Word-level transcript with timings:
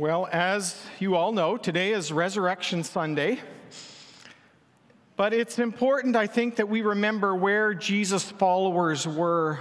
Well, 0.00 0.30
as 0.32 0.82
you 0.98 1.14
all 1.14 1.30
know, 1.30 1.58
today 1.58 1.92
is 1.92 2.10
Resurrection 2.10 2.84
Sunday. 2.84 3.38
But 5.14 5.34
it's 5.34 5.58
important, 5.58 6.16
I 6.16 6.26
think, 6.26 6.56
that 6.56 6.70
we 6.70 6.80
remember 6.80 7.34
where 7.34 7.74
Jesus' 7.74 8.30
followers 8.30 9.06
were 9.06 9.58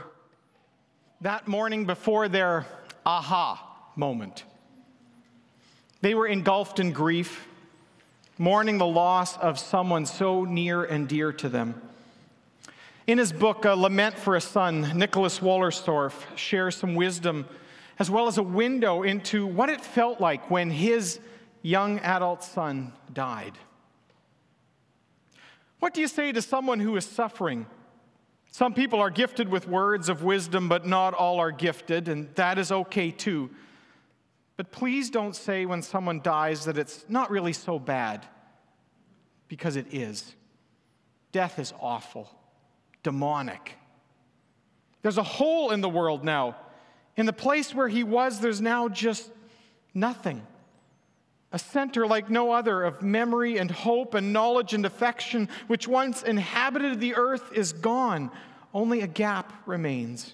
that 1.20 1.50
morning 1.50 1.84
before 1.84 2.30
their 2.30 2.66
aha 3.06 3.92
moment. 3.98 4.46
They 6.00 6.16
were 6.16 6.28
engulfed 6.28 6.80
in 6.80 6.94
grief, 6.94 7.46
mourning 8.38 8.78
the 8.78 8.88
loss 8.88 9.38
of 9.40 9.60
someone 9.60 10.06
so 10.06 10.46
near 10.46 10.86
and 10.86 11.10
dear 11.10 11.34
to 11.34 11.50
them. 11.50 11.82
In 13.08 13.18
his 13.18 13.34
book, 13.34 13.66
A 13.66 13.76
Lament 13.76 14.18
for 14.18 14.38
a 14.38 14.42
Son, 14.42 14.98
Nicholas 14.98 15.40
Wolterstorff 15.40 16.14
shares 16.38 16.78
some 16.78 16.96
wisdom 16.96 17.46
as 18.00 18.10
well 18.10 18.28
as 18.28 18.38
a 18.38 18.44
window 18.44 19.04
into 19.04 19.46
what 19.46 19.70
it 19.70 19.82
felt 19.82 20.22
like 20.22 20.50
when 20.50 20.72
his 20.72 21.20
young 21.62 22.00
adult 22.00 22.44
son 22.44 22.94
died. 23.12 23.54
What 25.80 25.94
do 25.94 26.00
you 26.00 26.08
say 26.08 26.32
to 26.32 26.42
someone 26.42 26.80
who 26.80 26.96
is 26.96 27.06
suffering? 27.06 27.66
Some 28.52 28.74
people 28.74 29.00
are 29.00 29.10
gifted 29.10 29.50
with 29.50 29.68
words 29.68 30.08
of 30.10 30.24
wisdom, 30.24 30.70
but 30.70 30.88
not 30.88 31.14
all 31.14 31.40
are 31.40 31.52
gifted, 31.52 32.08
and 32.08 32.34
that 32.36 32.58
is 32.58 32.72
okay 32.72 33.12
too. 33.12 33.50
But 34.56 34.72
please 34.72 35.10
don't 35.10 35.36
say 35.36 35.66
when 35.66 35.82
someone 35.82 36.22
dies 36.22 36.66
that 36.66 36.78
it's 36.78 37.06
not 37.08 37.30
really 37.30 37.54
so 37.54 37.80
bad, 37.80 38.26
because 39.48 39.76
it 39.76 39.94
is. 39.94 40.36
Death 41.32 41.60
is 41.60 41.74
awful, 41.80 42.30
demonic. 43.04 43.76
There's 45.02 45.18
a 45.18 45.24
hole 45.24 45.72
in 45.72 45.82
the 45.82 45.90
world 45.90 46.24
now 46.24 46.56
in 47.20 47.26
the 47.26 47.34
place 47.34 47.76
where 47.76 47.90
he 47.90 48.02
was, 48.02 48.40
there's 48.40 48.62
now 48.62 48.88
just 48.88 49.30
nothing. 49.94 50.42
A 51.52 51.60
center 51.60 52.08
like 52.08 52.30
no 52.30 52.54
other 52.54 52.82
of 52.82 53.02
memory 53.02 53.58
and 53.58 53.70
hope 53.70 54.14
and 54.14 54.32
knowledge 54.32 54.74
and 54.74 54.86
affection, 54.86 55.50
which 55.68 55.86
once 55.86 56.24
inhabited 56.24 57.02
the 57.02 57.16
earth, 57.16 57.52
is 57.54 57.74
gone. 57.74 58.32
Only 58.74 59.02
a 59.02 59.08
gap 59.08 59.52
remains. 59.66 60.34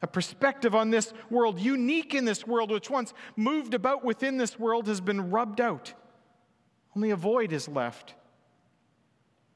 A 0.00 0.06
perspective 0.06 0.74
on 0.74 0.88
this 0.88 1.12
world, 1.28 1.60
unique 1.60 2.14
in 2.14 2.24
this 2.24 2.46
world, 2.46 2.70
which 2.70 2.88
once 2.88 3.12
moved 3.36 3.74
about 3.74 4.06
within 4.06 4.38
this 4.38 4.58
world, 4.58 4.86
has 4.86 5.02
been 5.02 5.30
rubbed 5.30 5.60
out. 5.60 5.92
Only 6.96 7.10
a 7.10 7.16
void 7.16 7.52
is 7.52 7.68
left. 7.68 8.14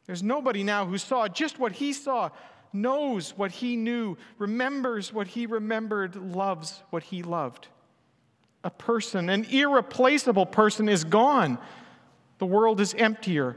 There's 0.04 0.22
nobody 0.22 0.62
now 0.62 0.84
who 0.84 0.98
saw 0.98 1.26
just 1.26 1.58
what 1.58 1.72
he 1.72 1.94
saw 1.94 2.28
knows 2.72 3.36
what 3.36 3.50
he 3.50 3.76
knew, 3.76 4.16
remembers 4.38 5.12
what 5.12 5.26
he 5.28 5.46
remembered, 5.46 6.16
loves 6.16 6.82
what 6.90 7.02
he 7.04 7.22
loved. 7.22 7.68
A 8.64 8.70
person, 8.70 9.28
an 9.28 9.44
irreplaceable 9.44 10.46
person, 10.46 10.88
is 10.88 11.04
gone. 11.04 11.58
The 12.38 12.46
world 12.46 12.80
is 12.80 12.94
emptier. 12.94 13.56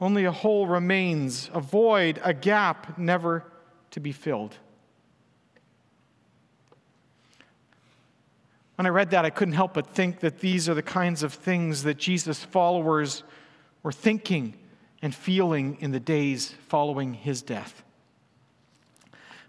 Only 0.00 0.24
a 0.24 0.32
hole 0.32 0.66
remains, 0.66 1.50
a 1.52 1.60
void, 1.60 2.20
a 2.24 2.34
gap 2.34 2.98
never 2.98 3.44
to 3.92 4.00
be 4.00 4.12
filled. 4.12 4.56
When 8.76 8.86
I 8.86 8.88
read 8.88 9.10
that, 9.10 9.24
I 9.24 9.30
couldn't 9.30 9.54
help 9.54 9.74
but 9.74 9.86
think 9.86 10.20
that 10.20 10.40
these 10.40 10.68
are 10.68 10.74
the 10.74 10.82
kinds 10.82 11.22
of 11.22 11.32
things 11.32 11.84
that 11.84 11.98
Jesus' 11.98 12.42
followers 12.42 13.22
were 13.82 13.92
thinking 13.92 14.54
and 15.02 15.14
feeling 15.14 15.76
in 15.80 15.92
the 15.92 16.00
days 16.00 16.54
following 16.68 17.14
his 17.14 17.42
death. 17.42 17.84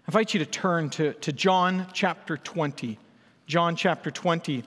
I 0.06 0.10
invite 0.10 0.34
you 0.34 0.40
to 0.40 0.46
turn 0.46 0.90
to, 0.90 1.14
to 1.14 1.32
John 1.32 1.86
chapter 1.94 2.36
20. 2.36 2.98
John 3.46 3.74
chapter 3.74 4.10
20. 4.10 4.62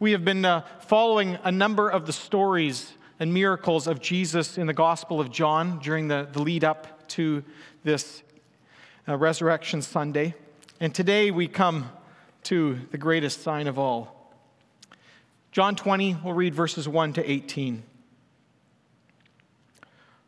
We 0.00 0.10
have 0.10 0.24
been 0.24 0.44
uh, 0.44 0.62
following 0.80 1.38
a 1.44 1.52
number 1.52 1.88
of 1.88 2.06
the 2.06 2.12
stories 2.12 2.92
and 3.20 3.32
miracles 3.32 3.86
of 3.86 4.00
Jesus 4.00 4.58
in 4.58 4.66
the 4.66 4.72
Gospel 4.72 5.20
of 5.20 5.30
John 5.30 5.78
during 5.78 6.08
the, 6.08 6.26
the 6.32 6.42
lead 6.42 6.64
up 6.64 7.06
to 7.10 7.44
this 7.84 8.24
uh, 9.06 9.16
Resurrection 9.16 9.80
Sunday. 9.80 10.34
And 10.80 10.92
today 10.92 11.30
we 11.30 11.46
come 11.46 11.88
to 12.44 12.80
the 12.90 12.98
greatest 12.98 13.42
sign 13.42 13.68
of 13.68 13.78
all. 13.78 14.34
John 15.52 15.76
20, 15.76 16.16
we'll 16.24 16.34
read 16.34 16.52
verses 16.52 16.88
1 16.88 17.12
to 17.12 17.30
18. 17.30 17.84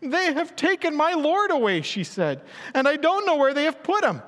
They 0.00 0.32
have 0.32 0.54
taken 0.54 0.94
my 0.94 1.14
Lord 1.14 1.50
away, 1.50 1.82
she 1.82 2.04
said, 2.04 2.42
and 2.74 2.86
I 2.86 2.96
don't 2.96 3.26
know 3.26 3.36
where 3.36 3.54
they 3.54 3.64
have 3.64 3.82
put 3.82 4.04
him. 4.04 4.22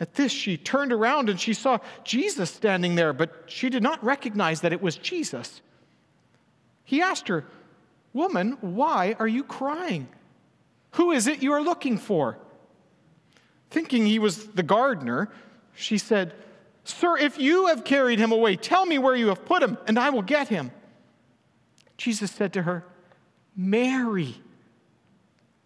At 0.00 0.14
this, 0.14 0.32
she 0.32 0.56
turned 0.56 0.92
around 0.92 1.30
and 1.30 1.40
she 1.40 1.54
saw 1.54 1.78
Jesus 2.04 2.50
standing 2.50 2.94
there, 2.96 3.12
but 3.12 3.44
she 3.46 3.70
did 3.70 3.82
not 3.82 4.02
recognize 4.04 4.60
that 4.62 4.72
it 4.72 4.82
was 4.82 4.96
Jesus. 4.96 5.62
He 6.84 7.00
asked 7.00 7.28
her, 7.28 7.46
Woman, 8.12 8.58
why 8.60 9.16
are 9.18 9.28
you 9.28 9.44
crying? 9.44 10.08
Who 10.92 11.12
is 11.12 11.26
it 11.26 11.42
you 11.42 11.52
are 11.52 11.62
looking 11.62 11.96
for? 11.96 12.36
Thinking 13.70 14.04
he 14.04 14.18
was 14.18 14.48
the 14.48 14.62
gardener, 14.62 15.30
she 15.74 15.96
said, 15.96 16.34
Sir, 16.84 17.16
if 17.16 17.38
you 17.38 17.68
have 17.68 17.84
carried 17.84 18.18
him 18.18 18.32
away, 18.32 18.56
tell 18.56 18.84
me 18.84 18.98
where 18.98 19.14
you 19.14 19.28
have 19.28 19.44
put 19.44 19.62
him, 19.62 19.78
and 19.86 19.98
I 19.98 20.10
will 20.10 20.22
get 20.22 20.48
him. 20.48 20.72
Jesus 21.96 22.30
said 22.30 22.52
to 22.54 22.62
her, 22.62 22.84
Mary. 23.56 24.34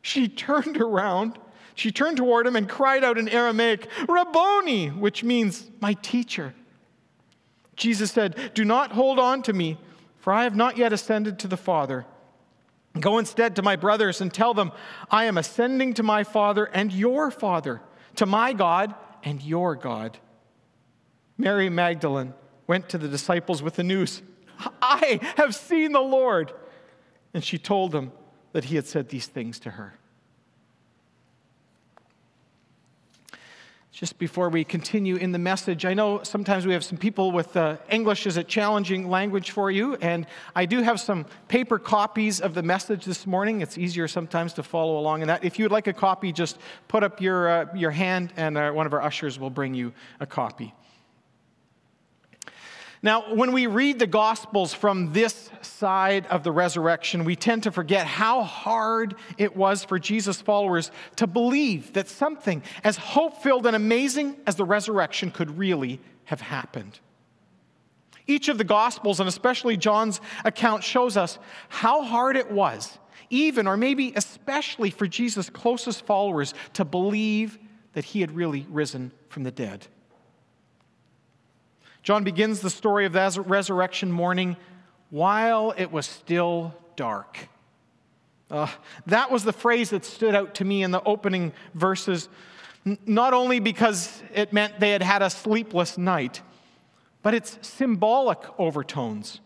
She 0.03 0.29
turned 0.29 0.77
around, 0.81 1.38
she 1.75 1.91
turned 1.91 2.17
toward 2.17 2.47
him 2.47 2.56
and 2.56 2.69
cried 2.69 3.05
out 3.05 3.19
in 3.19 3.29
Aramaic, 3.29 3.88
Rabboni, 4.09 4.88
which 4.88 5.25
means 5.25 5.71
my 5.81 5.94
teacher. 5.94 6.55
Jesus 7.77 8.11
said, 8.11 8.53
Do 8.55 8.65
not 8.65 8.93
hold 8.93 9.19
on 9.19 9.43
to 9.43 9.53
me, 9.53 9.79
for 10.19 10.33
I 10.33 10.44
have 10.44 10.56
not 10.56 10.79
yet 10.79 10.93
ascended 10.93 11.38
to 11.41 11.49
the 11.49 11.56
Father. 11.56 12.06
Go 12.99 13.19
instead 13.19 13.56
to 13.56 13.62
my 13.62 13.77
brothers 13.77 14.21
and 14.21 14.32
tell 14.32 14.55
them, 14.55 14.73
I 15.11 15.25
am 15.25 15.37
ascending 15.37 15.94
to 15.94 16.03
my 16.03 16.25
Father 16.25 16.65
and 16.65 16.93
your 16.93 17.31
Father, 17.31 17.82
to 18.17 18.27
my 18.27 18.53
God 18.53 18.94
and 19.23 19.43
your 19.43 19.75
God. 19.75 20.19
Mary 21.37 21.69
Magdalene 21.69 22.32
went 22.67 22.89
to 22.89 22.99
the 22.99 23.09
disciples 23.09 23.62
with 23.62 23.77
the 23.77 23.85
news 23.85 24.23
I 24.81 25.21
have 25.37 25.55
seen 25.55 25.93
the 25.93 26.00
Lord 26.00 26.53
and 27.37 27.44
she 27.44 27.59
told 27.59 27.94
him 27.94 28.12
that 28.53 28.65
he 28.65 28.77
had 28.77 28.87
said 28.87 29.11
these 29.11 29.27
things 29.27 29.61
to 29.61 29.73
her. 29.73 29.99
just 33.93 34.19
before 34.19 34.50
we 34.50 34.62
continue 34.62 35.17
in 35.17 35.33
the 35.33 35.38
message, 35.38 35.87
I 35.87 35.94
know 35.94 36.23
sometimes 36.23 36.67
we 36.67 36.75
have 36.75 36.85
some 36.85 36.99
people 36.99 37.33
with 37.33 37.56
uh, 37.56 37.79
English 37.88 38.27
is 38.27 38.37
a 38.37 38.44
challenging 38.44 39.09
language 39.09 39.53
for 39.53 39.71
you, 39.71 39.94
and 39.97 40.27
I 40.55 40.67
do 40.67 40.83
have 40.83 41.00
some 41.00 41.25
paper 41.49 41.79
copies 41.79 42.38
of 42.38 42.53
the 42.53 42.62
message 42.62 43.06
this 43.06 43.27
morning. 43.27 43.62
It's 43.62 43.79
easier 43.79 44.06
sometimes 44.06 44.53
to 44.55 44.62
follow 44.62 44.99
along 44.99 45.23
in 45.23 45.29
that. 45.29 45.43
If 45.44 45.59
you 45.59 45.65
would 45.65 45.73
like 45.73 45.87
a 45.87 45.94
copy, 45.94 46.31
just 46.31 46.59
put 46.89 47.03
up 47.03 47.23
your, 47.23 47.49
uh, 47.49 47.67
your 47.75 47.91
hand, 47.91 48.35
and 48.37 48.59
uh, 48.59 48.71
one 48.71 48.85
of 48.85 48.93
our 48.93 49.00
ushers 49.00 49.39
will 49.39 49.49
bring 49.49 49.73
you 49.73 49.94
a 50.21 50.27
copy. 50.27 50.75
Now, 53.02 53.34
when 53.34 53.52
we 53.52 53.66
read 53.66 53.98
the 53.98 54.06
Gospels 54.06 54.72
from 54.72 55.12
this 55.12 55.50
side 55.60 56.26
of 56.26 56.43
the 56.43 56.52
resurrection, 56.52 57.25
we 57.25 57.37
tend 57.37 57.64
to 57.64 57.72
forget 57.72 58.06
how 58.06 58.43
hard 58.43 59.16
it 59.37 59.54
was 59.54 59.84
for 59.84 59.98
Jesus' 59.98 60.40
followers 60.40 60.90
to 61.16 61.26
believe 61.26 61.93
that 61.93 62.08
something 62.08 62.62
as 62.84 62.96
hope 62.96 63.43
filled 63.43 63.66
and 63.66 63.76
amazing 63.76 64.37
as 64.46 64.56
the 64.56 64.64
resurrection 64.64 65.31
could 65.31 65.58
really 65.58 66.00
have 66.25 66.40
happened. 66.40 66.98
Each 68.26 68.48
of 68.48 68.58
the 68.58 68.64
Gospels, 68.64 69.20
and 69.20 69.28
especially 69.28 69.76
John's 69.76 70.20
account, 70.44 70.82
shows 70.82 71.16
us 71.16 71.38
how 71.69 72.02
hard 72.02 72.37
it 72.37 72.50
was, 72.50 72.98
even 73.31 73.66
or 73.66 73.76
maybe 73.76 74.12
especially 74.16 74.90
for 74.90 75.06
Jesus' 75.06 75.50
closest 75.50 76.06
followers, 76.06 76.54
to 76.72 76.84
believe 76.84 77.58
that 77.93 78.04
he 78.04 78.20
had 78.20 78.34
really 78.34 78.66
risen 78.70 79.12
from 79.28 79.43
the 79.43 79.52
dead. 79.52 79.87
John 82.06 82.23
begins 82.23 82.61
the 82.61 82.70
story 82.70 83.05
of 83.05 83.14
that 83.14 83.37
resurrection 83.49 84.12
morning 84.12 84.56
while 85.11 85.75
it 85.76 85.91
was 85.91 86.06
still 86.06 86.73
dark. 86.94 87.49
Uh, 88.49 88.69
that 89.06 89.32
was 89.32 89.43
the 89.43 89.53
phrase 89.53 89.91
that 89.91 90.05
stood 90.05 90.32
out 90.32 90.55
to 90.55 90.64
me 90.64 90.85
in 90.85 90.93
the 90.93 91.03
opening 91.03 91.53
verses, 91.75 92.29
not 92.85 93.35
only 93.35 93.58
because 93.58 94.23
it 94.32 94.53
meant 94.53 94.79
they 94.79 94.93
had 94.93 95.03
had 95.03 95.20
a 95.20 95.29
sleepless 95.29 95.99
night, 95.99 96.43
but 97.25 97.35
its 97.35 97.58
symbolic 97.61 98.38
overtones. 98.56 99.41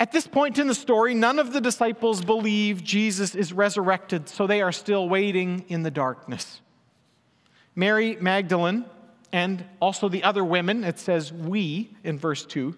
At 0.00 0.10
this 0.10 0.26
point 0.26 0.58
in 0.58 0.66
the 0.66 0.74
story, 0.74 1.14
none 1.14 1.38
of 1.38 1.52
the 1.52 1.60
disciples 1.60 2.24
believe 2.24 2.82
Jesus 2.82 3.36
is 3.36 3.52
resurrected, 3.52 4.28
so 4.28 4.48
they 4.48 4.62
are 4.62 4.72
still 4.72 5.08
waiting 5.08 5.64
in 5.68 5.84
the 5.84 5.92
darkness. 5.92 6.60
Mary 7.76 8.16
Magdalene 8.20 8.84
and 9.32 9.64
also 9.80 10.08
the 10.08 10.24
other 10.24 10.44
women, 10.44 10.84
it 10.84 10.98
says 10.98 11.32
we 11.32 11.90
in 12.04 12.18
verse 12.18 12.44
2, 12.44 12.76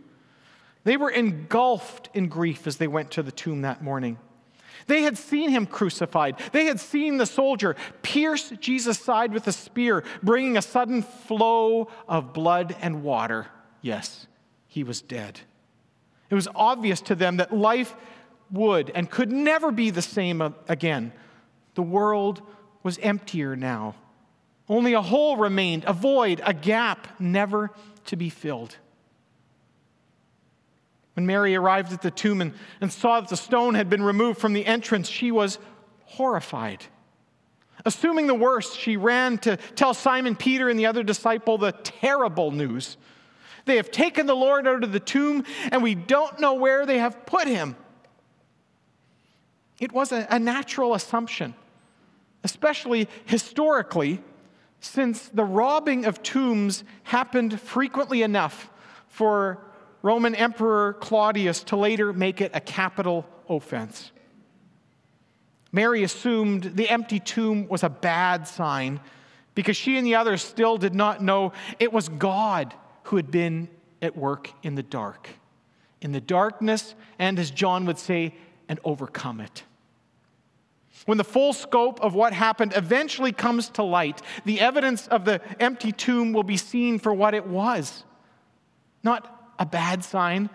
they 0.85 0.97
were 0.97 1.11
engulfed 1.11 2.09
in 2.15 2.29
grief 2.29 2.67
as 2.67 2.77
they 2.77 2.89
went 2.89 3.13
to 3.13 3.23
the 3.23 3.33
tomb 3.33 3.63
that 3.63 3.83
morning. 3.83 4.19
They 4.87 5.03
had 5.03 5.17
seen 5.17 5.51
him 5.51 5.67
crucified. 5.67 6.41
They 6.51 6.65
had 6.65 6.81
seen 6.81 7.17
the 7.17 7.27
soldier 7.27 7.77
pierce 8.03 8.51
Jesus' 8.61 8.99
side 8.99 9.33
with 9.33 9.47
a 9.47 9.53
spear, 9.53 10.03
bringing 10.23 10.57
a 10.57 10.63
sudden 10.63 11.03
flow 11.03 11.89
of 12.09 12.33
blood 12.33 12.75
and 12.81 13.03
water. 13.03 13.47
Yes, 13.81 14.27
he 14.67 14.83
was 14.83 15.01
dead. 15.01 15.41
It 16.31 16.35
was 16.35 16.49
obvious 16.55 17.01
to 17.03 17.15
them 17.15 17.37
that 17.37 17.55
life 17.55 17.95
would 18.51 18.91
and 18.91 19.11
could 19.11 19.31
never 19.31 19.71
be 19.71 19.91
the 19.91 20.03
same 20.03 20.41
again. 20.69 21.13
The 21.75 21.83
world 21.83 22.43
was 22.83 22.99
emptier 22.99 23.55
now. 23.55 23.95
Only 24.73 24.95
a 24.95 25.03
hole 25.03 25.37
remained, 25.37 25.85
a 25.87 25.93
void, 25.93 26.41
a 26.47 26.55
gap 26.55 27.07
never 27.21 27.73
to 28.07 28.17
be 28.17 28.31
filled. 28.31 28.79
When 31.13 31.27
Mary 31.27 31.55
arrived 31.55 31.93
at 31.93 32.01
the 32.01 32.11
tomb 32.11 32.41
and, 32.41 32.55
and 32.81 32.91
saw 32.91 33.21
that 33.21 33.29
the 33.29 33.37
stone 33.37 33.75
had 33.75 33.91
been 33.91 34.03
removed 34.03 34.41
from 34.41 34.55
the 34.55 34.65
entrance, 34.65 35.11
she 35.11 35.31
was 35.31 35.59
horrified. 36.07 36.87
Assuming 37.85 38.27
the 38.27 38.35
worst, 38.35 38.79
she 38.79 38.97
ran 38.97 39.37
to 39.41 39.59
tell 39.77 39.93
Simon 39.93 40.35
Peter 40.35 40.71
and 40.71 40.79
the 40.79 40.87
other 40.87 41.03
disciple 41.03 41.59
the 41.59 41.73
terrible 41.73 42.51
news. 42.51 42.97
They 43.67 43.77
have 43.77 43.91
taken 43.91 44.25
the 44.25 44.35
Lord 44.35 44.67
out 44.67 44.85
of 44.85 44.93
the 44.93 45.01
tomb, 45.01 45.45
and 45.71 45.83
we 45.83 45.95
don't 45.95 46.41
know 46.41 46.55
where 46.55 46.87
they 46.87 46.97
have 46.97 47.27
put 47.27 47.47
him. 47.47 47.77
It 49.79 49.93
was 49.93 50.13
a, 50.13 50.27
a 50.31 50.39
natural 50.39 50.95
assumption, 50.95 51.55
especially 52.43 53.07
historically, 53.27 54.23
since 54.83 55.29
the 55.29 55.45
robbing 55.45 56.05
of 56.05 56.23
tombs 56.23 56.85
happened 57.05 57.59
frequently 57.59 58.23
enough 58.23 58.69
for 59.07 59.65
Roman 60.03 60.35
Emperor 60.35 60.95
Claudius 60.95 61.63
to 61.65 61.77
later 61.77 62.13
make 62.13 62.41
it 62.41 62.51
a 62.53 62.61
capital 62.61 63.25
offense. 63.49 64.11
Mary 65.71 66.03
assumed 66.03 66.73
the 66.75 66.91
empty 66.91 67.21
tomb 67.21 67.69
was 67.69 67.85
a 67.85 67.89
bad 67.89 68.47
sign 68.47 69.01
because 69.55 69.77
she 69.77 69.97
and 69.97 70.07
the 70.07 70.17
others 70.17 70.43
still 70.43 70.77
did 70.77 70.95
not 70.95 71.23
know 71.23 71.53
it 71.79 71.93
was 71.93 72.09
God 72.09 72.75
who 73.05 73.17
had 73.17 73.31
been 73.31 73.69
at 74.03 74.17
work 74.17 74.51
in 74.65 74.75
the 74.75 74.83
dark. 74.83 75.29
In 76.01 76.11
the 76.11 76.21
darkness, 76.21 76.97
and 77.19 77.39
as 77.39 77.53
John 77.53 77.87
would 77.87 77.99
say, 77.99 78.35
and 78.69 78.81
overcome 78.85 79.41
it. 79.41 79.63
When 81.07 81.19
the 81.19 81.25
full 81.25 81.53
scope 81.53 82.01
of 82.01 82.15
what 82.15 82.33
happened 82.33 82.75
eventually 82.77 83.33
comes 83.33 83.69
to 83.71 83.83
light, 83.83 84.23
the 84.45 84.61
evidence 84.61 85.09
of 85.09 85.25
the 85.25 85.41
empty 85.61 85.91
tomb 85.93 86.33
will 86.33 86.45
be 86.45 86.57
seen 86.57 86.99
for 86.99 87.13
what 87.13 87.35
it 87.35 87.47
was 87.47 88.05
not 89.03 89.53
a 89.59 89.67
bad 89.67 90.05
sign, 90.05 90.51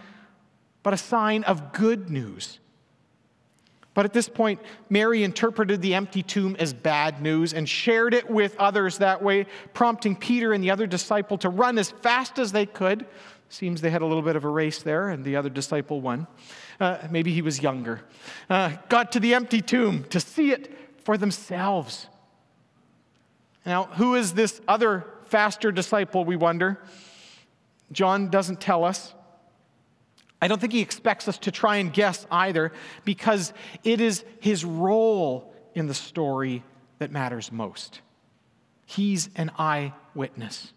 but 0.84 0.94
a 0.94 0.98
sign 0.98 1.44
of 1.44 1.74
good 1.74 2.10
news. 2.10 2.60
But 3.98 4.06
at 4.06 4.14
this 4.14 4.30
point, 4.30 4.62
Mary 4.92 5.24
interpreted 5.24 5.82
the 5.82 5.96
empty 5.96 6.22
tomb 6.22 6.56
as 6.60 6.72
bad 6.72 7.20
news 7.20 7.56
and 7.56 7.68
shared 7.68 8.14
it 8.14 8.30
with 8.30 8.56
others 8.60 9.00
that 9.00 9.24
way, 9.24 9.48
prompting 9.74 10.16
Peter 10.16 10.54
and 10.54 10.64
the 10.64 10.70
other 10.70 10.86
disciple 10.86 11.36
to 11.40 11.50
run 11.50 11.80
as 11.80 11.90
fast 11.90 12.38
as 12.38 12.52
they 12.52 12.68
could. 12.68 13.08
Seems 13.50 13.82
they 13.82 13.90
had 13.90 14.04
a 14.04 14.06
little 14.06 14.22
bit 14.22 14.36
of 14.36 14.44
a 14.44 14.50
race 14.50 14.84
there, 14.84 15.10
and 15.10 15.26
the 15.26 15.36
other 15.36 15.50
disciple 15.50 16.00
won 16.00 16.28
uh, 16.80 17.00
maybe 17.10 17.34
he 17.34 17.42
was 17.42 17.60
younger, 17.64 18.02
uh, 18.52 18.74
got 18.88 19.14
to 19.14 19.20
the 19.20 19.34
empty 19.34 19.62
tomb 19.62 20.04
to 20.12 20.20
see 20.20 20.52
it 20.52 20.72
for 21.04 21.18
themselves. 21.18 22.06
Now, 23.66 23.86
who 23.86 24.14
is 24.14 24.36
this 24.36 24.62
other 24.68 25.08
faster 25.26 25.72
disciple, 25.72 26.24
we 26.24 26.36
wonder? 26.36 26.80
John 27.92 28.30
doesn't 28.30 28.62
tell 28.62 28.84
us. 28.84 29.16
I 30.42 30.48
don't 30.48 30.60
think 30.62 30.74
he 30.74 30.82
expects 30.82 31.28
us 31.28 31.38
to 31.40 31.52
try 31.52 31.78
and 31.78 31.92
guess 31.92 32.28
either, 32.30 32.72
because 33.06 33.54
it 33.84 34.00
is 34.00 34.24
his 34.40 34.64
role 34.64 35.54
in 35.74 35.88
the 35.88 35.94
story 35.94 36.64
that 37.00 37.12
matters 37.12 37.52
most. 37.52 38.02
He's 38.86 39.30
an 39.36 39.52
eyewitness. 39.58 40.74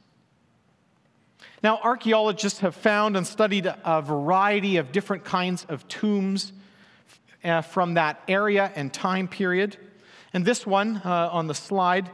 Now, 1.62 1.78
archaeologists 1.82 2.60
have 2.60 2.74
found 2.74 3.16
and 3.16 3.26
studied 3.26 3.72
a 3.84 4.00
variety 4.02 4.78
of 4.78 4.92
different 4.92 5.24
kinds 5.24 5.66
of 5.68 5.86
tombs 5.88 6.52
uh, 7.44 7.60
from 7.60 7.94
that 7.94 8.22
area 8.28 8.72
and 8.74 8.92
time 8.92 9.28
period. 9.28 9.76
And 10.32 10.44
this 10.44 10.66
one 10.66 11.02
uh, 11.04 11.28
on 11.30 11.48
the 11.48 11.54
slide, 11.54 12.10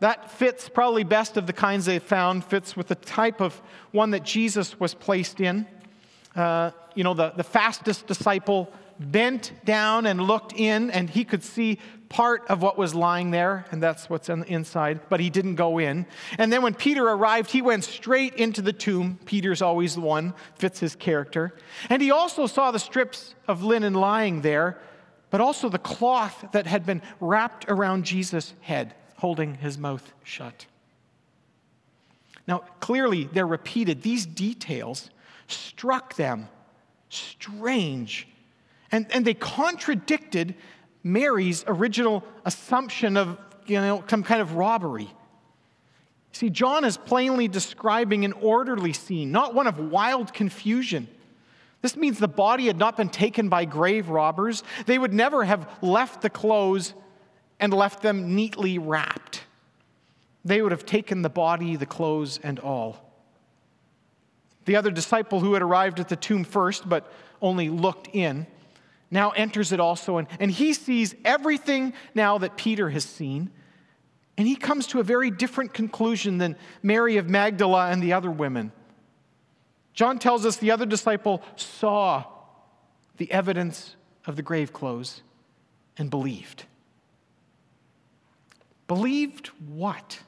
that 0.00 0.30
fits 0.30 0.68
probably 0.68 1.04
best 1.04 1.36
of 1.36 1.46
the 1.46 1.52
kinds 1.52 1.86
they 1.86 1.98
found, 1.98 2.44
fits 2.44 2.76
with 2.76 2.88
the 2.88 2.94
type 2.94 3.40
of 3.40 3.60
one 3.92 4.10
that 4.12 4.22
Jesus 4.24 4.78
was 4.78 4.94
placed 4.94 5.40
in. 5.40 5.66
Uh, 6.36 6.70
you 6.94 7.02
know, 7.02 7.14
the, 7.14 7.30
the 7.30 7.44
fastest 7.44 8.06
disciple 8.06 8.70
bent 8.98 9.52
down 9.64 10.06
and 10.06 10.20
looked 10.20 10.52
in, 10.52 10.90
and 10.90 11.10
he 11.10 11.24
could 11.24 11.42
see 11.42 11.78
part 12.08 12.46
of 12.48 12.62
what 12.62 12.78
was 12.78 12.94
lying 12.94 13.30
there, 13.30 13.64
and 13.70 13.82
that's 13.82 14.08
what's 14.08 14.30
on 14.30 14.40
the 14.40 14.46
inside, 14.46 15.00
but 15.08 15.18
he 15.20 15.28
didn't 15.30 15.56
go 15.56 15.78
in. 15.78 16.06
And 16.38 16.52
then 16.52 16.62
when 16.62 16.74
Peter 16.74 17.06
arrived, 17.08 17.50
he 17.50 17.62
went 17.62 17.84
straight 17.84 18.34
into 18.34 18.62
the 18.62 18.72
tomb. 18.72 19.18
Peter's 19.24 19.60
always 19.62 19.94
the 19.94 20.00
one, 20.00 20.34
fits 20.54 20.78
his 20.78 20.94
character. 20.94 21.54
And 21.90 22.00
he 22.00 22.10
also 22.10 22.46
saw 22.46 22.70
the 22.70 22.78
strips 22.78 23.34
of 23.48 23.62
linen 23.62 23.94
lying 23.94 24.42
there, 24.42 24.78
but 25.30 25.40
also 25.40 25.68
the 25.68 25.78
cloth 25.78 26.46
that 26.52 26.66
had 26.66 26.86
been 26.86 27.02
wrapped 27.20 27.64
around 27.68 28.04
Jesus' 28.04 28.54
head, 28.60 28.94
holding 29.16 29.56
his 29.56 29.76
mouth 29.76 30.12
shut. 30.22 30.66
Now, 32.46 32.58
clearly, 32.78 33.24
they're 33.24 33.46
repeated. 33.46 34.02
These 34.02 34.24
details 34.24 35.10
struck 35.46 36.14
them 36.14 36.48
strange 37.08 38.28
and, 38.92 39.06
and 39.10 39.24
they 39.24 39.34
contradicted 39.34 40.54
Mary's 41.02 41.64
original 41.66 42.24
assumption 42.44 43.16
of 43.16 43.38
you 43.66 43.80
know, 43.80 44.04
some 44.08 44.22
kind 44.22 44.40
of 44.40 44.54
robbery. 44.54 45.10
See, 46.32 46.50
John 46.50 46.84
is 46.84 46.96
plainly 46.96 47.48
describing 47.48 48.24
an 48.24 48.32
orderly 48.32 48.92
scene, 48.92 49.32
not 49.32 49.54
one 49.54 49.66
of 49.66 49.78
wild 49.78 50.32
confusion. 50.32 51.08
This 51.82 51.96
means 51.96 52.18
the 52.18 52.28
body 52.28 52.66
had 52.66 52.78
not 52.78 52.96
been 52.96 53.08
taken 53.08 53.48
by 53.48 53.64
grave 53.64 54.08
robbers. 54.08 54.62
They 54.86 54.98
would 54.98 55.14
never 55.14 55.44
have 55.44 55.68
left 55.82 56.22
the 56.22 56.30
clothes 56.30 56.94
and 57.58 57.72
left 57.72 58.02
them 58.02 58.34
neatly 58.34 58.78
wrapped. 58.78 59.44
They 60.44 60.62
would 60.62 60.72
have 60.72 60.86
taken 60.86 61.22
the 61.22 61.30
body, 61.30 61.76
the 61.76 61.86
clothes, 61.86 62.38
and 62.42 62.58
all. 62.58 63.05
The 64.66 64.76
other 64.76 64.90
disciple 64.90 65.40
who 65.40 65.54
had 65.54 65.62
arrived 65.62 65.98
at 65.98 66.08
the 66.08 66.16
tomb 66.16 66.44
first, 66.44 66.88
but 66.88 67.10
only 67.40 67.70
looked 67.70 68.08
in, 68.12 68.46
now 69.10 69.30
enters 69.30 69.72
it 69.72 69.80
also, 69.80 70.18
and, 70.18 70.28
and 70.40 70.50
he 70.50 70.74
sees 70.74 71.14
everything 71.24 71.94
now 72.14 72.38
that 72.38 72.56
Peter 72.56 72.90
has 72.90 73.04
seen. 73.04 73.50
And 74.36 74.46
he 74.46 74.56
comes 74.56 74.88
to 74.88 75.00
a 75.00 75.02
very 75.02 75.30
different 75.30 75.72
conclusion 75.72 76.38
than 76.38 76.56
Mary 76.82 77.16
of 77.16 77.30
Magdala 77.30 77.90
and 77.90 78.02
the 78.02 78.12
other 78.12 78.30
women. 78.30 78.72
John 79.94 80.18
tells 80.18 80.44
us 80.44 80.56
the 80.56 80.72
other 80.72 80.84
disciple 80.84 81.42
saw 81.54 82.24
the 83.16 83.30
evidence 83.32 83.96
of 84.26 84.36
the 84.36 84.42
grave 84.42 84.72
clothes 84.72 85.22
and 85.96 86.10
believed. 86.10 86.64
Believed 88.88 89.48
what? 89.68 90.20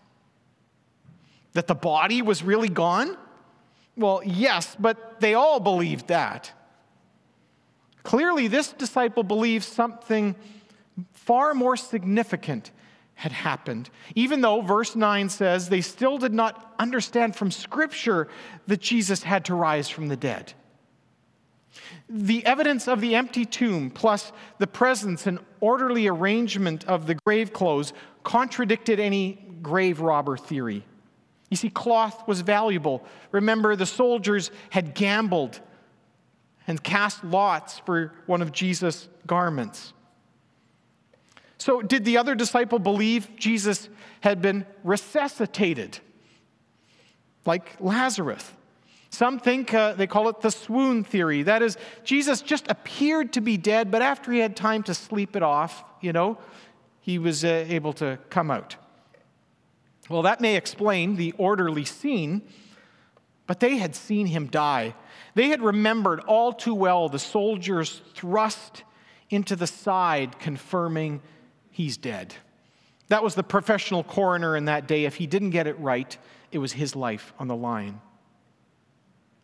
That 1.52 1.66
the 1.66 1.75
body 1.75 2.23
was 2.23 2.42
really 2.42 2.68
gone? 2.68 3.16
Well, 3.99 4.23
yes, 4.25 4.76
but 4.78 5.19
they 5.21 5.35
all 5.35 5.59
believed 5.59 6.07
that. 6.09 6.52
Clearly, 8.05 8.47
this 8.47 8.73
disciple 8.73 9.25
believed 9.25 9.64
something 9.64 10.37
far 11.12 11.52
more 11.52 11.76
significant 11.76 12.71
had 13.17 13.33
happened, 13.33 13.90
even 14.14 14.40
though 14.40 14.61
verse 14.61 14.95
9 14.95 15.28
says 15.28 15.69
they 15.69 15.81
still 15.81 16.17
did 16.17 16.33
not 16.33 16.75
understand 16.78 17.35
from 17.35 17.50
Scripture 17.50 18.28
that 18.69 18.81
Jesus 18.81 19.25
had 19.25 19.45
to 19.47 19.55
rise 19.57 19.88
from 19.88 20.07
the 20.07 20.17
dead. 20.17 20.52
The 22.09 22.47
evidence 22.47 22.87
of 22.87 23.00
the 23.00 23.17
empty 23.17 23.45
tomb, 23.45 23.90
plus 23.90 24.33
the 24.59 24.69
presence 24.69 25.26
and 25.26 25.40
orderly 25.61 26.07
arrangement 26.07 26.85
of 26.87 27.09
the 27.09 27.17
grave 27.26 27.52
clothes, 27.52 27.93
contradicted 28.23 29.00
any 29.00 29.45
grave 29.61 30.00
robber 30.00 30.37
theory. 30.37 30.85
You 31.50 31.57
see, 31.57 31.71
cloth 31.71 32.26
was 32.28 32.43
valuable. 32.43 33.05
Remember, 33.33 33.75
the 33.75 33.87
soldiers 33.87 34.50
had 34.71 34.95
gambled 34.95 35.61
and 36.67 36.83
cast 36.83 37.25
lots 37.25 37.78
for 37.81 38.12
one 38.26 38.43
of 38.43 38.52
Jesus' 38.52 39.09
garments. 39.26 39.95
So, 41.57 41.83
did 41.83 42.05
the 42.05 42.19
other 42.19 42.35
disciple 42.35 42.78
believe 42.78 43.28
Jesus 43.37 43.88
had 44.21 44.40
been 44.43 44.67
resuscitated, 44.85 45.99
like 47.47 47.76
Lazarus? 47.81 48.52
Some 49.11 49.40
think 49.40 49.73
uh, 49.73 49.95
they 49.95 50.07
call 50.07 50.28
it 50.28 50.43
the 50.43 50.50
swoon 50.50 51.02
theory. 51.02 51.43
That 51.43 51.62
is, 51.62 51.78
Jesus 52.05 52.43
just 52.43 52.69
appeared 52.69 53.33
to 53.33 53.40
be 53.40 53.57
dead, 53.57 53.90
but 53.90 54.02
after 54.02 54.31
he 54.31 54.38
had 54.38 54.55
time 54.55 54.83
to 54.85 54.95
sleep 54.95 55.35
it 55.35 55.43
off, 55.43 55.83
you 56.00 56.12
know, 56.12 56.38
he 57.00 57.19
was 57.19 57.45
uh, 57.45 57.64
able 57.69 57.95
to 57.95 58.19
come 58.28 58.50
out. 58.50 58.76
Well, 60.08 60.22
that 60.22 60.40
may 60.40 60.56
explain 60.56 61.16
the 61.16 61.32
orderly 61.38 61.84
scene, 61.84 62.42
but 63.46 63.60
they 63.60 63.76
had 63.76 63.94
seen 63.94 64.26
him 64.26 64.46
die. 64.46 64.94
They 65.34 65.48
had 65.48 65.62
remembered 65.62 66.20
all 66.20 66.52
too 66.52 66.74
well 66.74 67.08
the 67.08 67.18
soldiers 67.18 68.00
thrust 68.14 68.82
into 69.30 69.56
the 69.56 69.66
side, 69.66 70.38
confirming 70.38 71.20
he's 71.70 71.96
dead. 71.96 72.34
That 73.08 73.22
was 73.22 73.34
the 73.34 73.42
professional 73.42 74.04
coroner 74.04 74.56
in 74.56 74.66
that 74.66 74.86
day. 74.86 75.04
If 75.04 75.16
he 75.16 75.26
didn't 75.26 75.50
get 75.50 75.66
it 75.66 75.78
right, 75.78 76.16
it 76.52 76.58
was 76.58 76.72
his 76.72 76.94
life 76.94 77.32
on 77.38 77.48
the 77.48 77.56
line. 77.56 78.00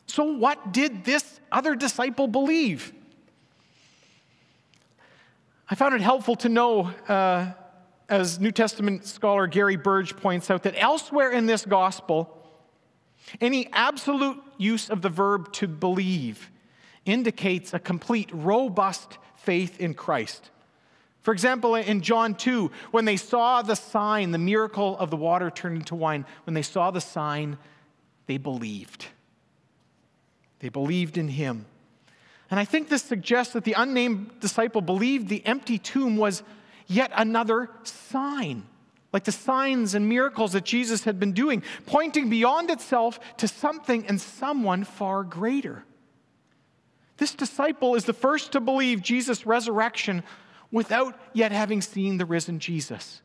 So, 0.06 0.25
what 0.25 0.73
did 0.73 1.04
this 1.04 1.40
other 1.50 1.75
disciple 1.75 2.28
believe? 2.28 2.92
I 5.68 5.75
found 5.75 5.94
it 5.94 6.02
helpful 6.02 6.37
to 6.37 6.49
know, 6.49 6.92
uh, 7.09 7.52
as 8.09 8.39
New 8.39 8.53
Testament 8.53 9.07
scholar 9.07 9.47
Gary 9.47 9.77
Burge 9.77 10.17
points 10.17 10.51
out, 10.51 10.63
that 10.65 10.75
elsewhere 10.77 11.31
in 11.33 11.47
this 11.47 11.65
gospel, 11.65 12.37
any 13.41 13.69
absolute 13.73 14.41
use 14.59 14.91
of 14.91 15.03
the 15.03 15.09
verb 15.09 15.53
to 15.55 15.67
believe 15.67 16.51
indicates 17.05 17.75
a 17.75 17.79
complete, 17.79 18.31
robust 18.33 19.19
faith 19.37 19.81
in 19.81 19.95
Christ. 19.95 20.51
For 21.23 21.33
example, 21.33 21.75
in 21.75 22.03
John 22.03 22.35
2, 22.35 22.71
when 22.91 23.07
they 23.07 23.17
saw 23.17 23.63
the 23.63 23.77
sign, 23.77 24.31
the 24.31 24.39
miracle 24.39 24.97
of 24.99 25.11
the 25.11 25.17
water 25.17 25.51
turned 25.51 25.79
into 25.79 25.95
wine, 25.95 26.27
when 26.45 26.53
they 26.53 26.63
saw 26.63 26.91
the 26.91 27.01
sign, 27.01 27.57
they 28.27 28.37
believed. 28.37 29.07
They 30.59 30.69
believed 30.69 31.17
in 31.17 31.29
him. 31.29 31.65
And 32.51 32.61
I 32.61 32.67
think 32.67 32.89
this 32.89 33.03
suggests 33.03 33.55
that 33.55 33.65
the 33.65 33.73
unnamed 33.73 34.39
disciple 34.41 34.83
believed 34.83 35.29
the 35.29 35.45
empty 35.47 35.79
tomb 35.79 36.19
was 36.19 36.43
yet 36.87 37.11
another 37.14 37.71
sign, 37.85 38.64
like 39.12 39.25
the 39.25 39.33
signs 39.33 39.95
and 39.95 40.09
miracles 40.09 40.53
that 40.53 40.64
Jesus 40.64 41.05
had 41.05 41.19
been 41.21 41.33
doing, 41.33 41.62
pointing 41.87 42.31
beyond 42.31 42.71
itself 42.71 43.19
to 43.38 43.49
something 43.49 44.07
and 44.07 44.21
someone 44.21 44.85
far 44.85 45.23
greater. 45.23 45.85
This 47.17 47.35
disciple 47.35 47.95
is 47.95 48.05
the 48.05 48.12
first 48.12 48.53
to 48.53 48.61
believe 48.61 49.03
Jesus' 49.03 49.47
resurrection 49.47 50.25
without 50.73 51.19
yet 51.33 51.53
having 51.53 51.81
seen 51.81 52.19
the 52.19 52.26
risen 52.26 52.59
Jesus. 52.59 53.21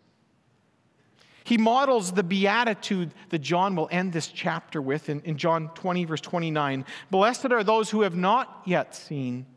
He 1.43 1.57
models 1.57 2.11
the 2.11 2.21
beatitude 2.21 3.11
that 3.29 3.39
John 3.39 3.75
will 3.75 3.89
end 3.91 4.13
this 4.13 4.27
chapter 4.27 4.79
with 4.79 5.09
in, 5.09 5.21
in 5.21 5.35
John 5.35 5.69
20, 5.73 6.05
verse 6.05 6.21
29. 6.21 6.85
Blessed 7.09 7.51
are 7.51 7.63
those 7.63 7.89
who 7.89 8.01
have 8.01 8.15
not 8.15 8.61
yet 8.65 8.95
seen, 8.95 9.47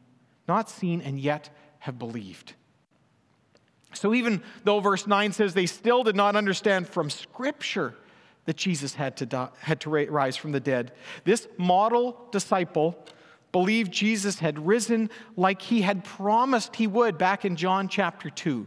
not 0.48 0.70
seen 0.70 1.02
and 1.02 1.20
yet 1.20 1.50
have 1.80 1.98
believed. 1.98 2.54
So 3.94 4.14
even 4.14 4.42
though 4.64 4.80
verse 4.80 5.06
9 5.06 5.32
says 5.32 5.54
they 5.54 5.66
still 5.66 6.02
did 6.02 6.16
not 6.16 6.36
understand 6.36 6.88
from 6.88 7.10
Scripture 7.10 7.94
that 8.44 8.56
Jesus 8.56 8.94
had 8.94 9.16
to, 9.18 9.26
die, 9.26 9.48
had 9.60 9.80
to 9.82 9.90
rise 9.90 10.36
from 10.36 10.52
the 10.52 10.60
dead, 10.60 10.92
this 11.24 11.46
model 11.58 12.28
disciple 12.32 13.04
believed 13.52 13.92
Jesus 13.92 14.38
had 14.38 14.66
risen 14.66 15.10
like 15.36 15.60
he 15.60 15.82
had 15.82 16.04
promised 16.04 16.76
he 16.76 16.86
would 16.86 17.18
back 17.18 17.44
in 17.44 17.54
John 17.54 17.86
chapter 17.88 18.30
2. 18.30 18.66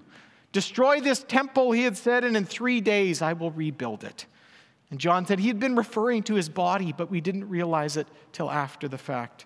Destroy 0.52 1.02
this 1.02 1.24
temple, 1.24 1.72
he 1.72 1.84
had 1.84 1.98
said, 1.98 2.24
and 2.24 2.38
in 2.38 2.46
three 2.46 2.80
days 2.80 3.22
I 3.22 3.34
will 3.34 3.52
rebuild 3.52 4.04
it. 4.04 4.26
And 4.92 5.00
John 5.00 5.26
said 5.26 5.40
he 5.40 5.48
had 5.48 5.60
been 5.60 5.76
referring 5.76 6.24
to 6.24 6.36
his 6.36 6.48
body, 6.48 6.94
but 6.96 7.10
we 7.10 7.20
didn't 7.20 7.50
realize 7.50 7.98
it 7.98 8.08
till 8.32 8.50
after 8.50 8.88
the 8.88 8.98
fact. 8.98 9.46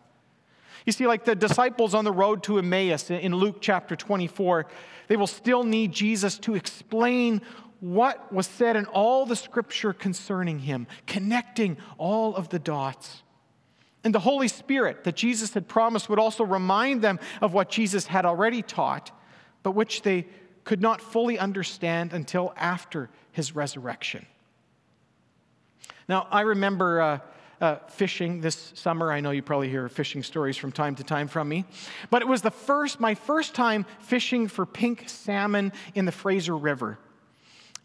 You 0.86 0.92
see, 0.92 1.08
like 1.08 1.26
the 1.26 1.36
disciples 1.36 1.94
on 1.94 2.06
the 2.06 2.12
road 2.12 2.44
to 2.44 2.58
Emmaus 2.58 3.10
in 3.10 3.36
Luke 3.36 3.58
chapter 3.60 3.96
24, 3.96 4.68
they 5.08 5.18
will 5.18 5.28
still 5.28 5.64
need 5.64 5.92
Jesus 5.92 6.38
to 6.40 6.56
explain 6.56 7.42
what 7.80 8.32
was 8.34 8.48
said 8.48 8.76
in 8.76 8.86
all 8.86 9.26
the 9.26 9.36
scripture 9.36 9.94
concerning 9.94 10.60
him, 10.60 10.88
connecting 11.08 11.78
all 11.98 12.36
of 12.36 12.50
the 12.50 12.60
dots. 12.60 13.24
And 14.04 14.16
the 14.16 14.20
Holy 14.20 14.48
Spirit 14.48 15.04
that 15.04 15.16
Jesus 15.16 15.54
had 15.54 15.68
promised 15.68 16.10
would 16.10 16.20
also 16.20 16.44
remind 16.44 17.02
them 17.02 17.20
of 17.42 17.54
what 17.54 17.70
Jesus 17.70 18.08
had 18.08 18.26
already 18.26 18.62
taught, 18.62 19.12
but 19.64 19.72
which 19.72 20.02
they 20.02 20.28
could 20.64 20.82
not 20.82 21.02
fully 21.02 21.38
understand 21.40 22.14
until 22.14 22.54
after 22.56 23.10
his 23.32 23.56
resurrection. 23.56 24.26
Now, 26.08 26.28
I 26.32 26.42
remember 26.42 27.02
uh, 27.02 27.20
uh, 27.62 27.76
fishing 27.88 28.42
this 28.42 28.72
summer. 28.76 29.12
I 29.12 29.20
know 29.20 29.32
you 29.32 29.42
probably 29.42 29.70
hear 29.70 29.88
fishing 29.90 30.24
stories 30.24 30.58
from 30.58 30.72
time 30.72 30.96
to 30.96 31.04
time 31.04 31.28
from 31.28 31.50
me, 31.50 31.66
but 32.10 32.22
it 32.22 32.28
was 32.28 32.42
the 32.42 32.52
first, 32.52 33.00
my 33.00 33.16
first 33.16 33.54
time 33.56 33.86
fishing 34.00 34.48
for 34.48 34.66
pink 34.66 35.04
salmon 35.08 35.72
in 35.96 36.06
the 36.06 36.12
Fraser 36.12 36.56
River. 36.56 36.98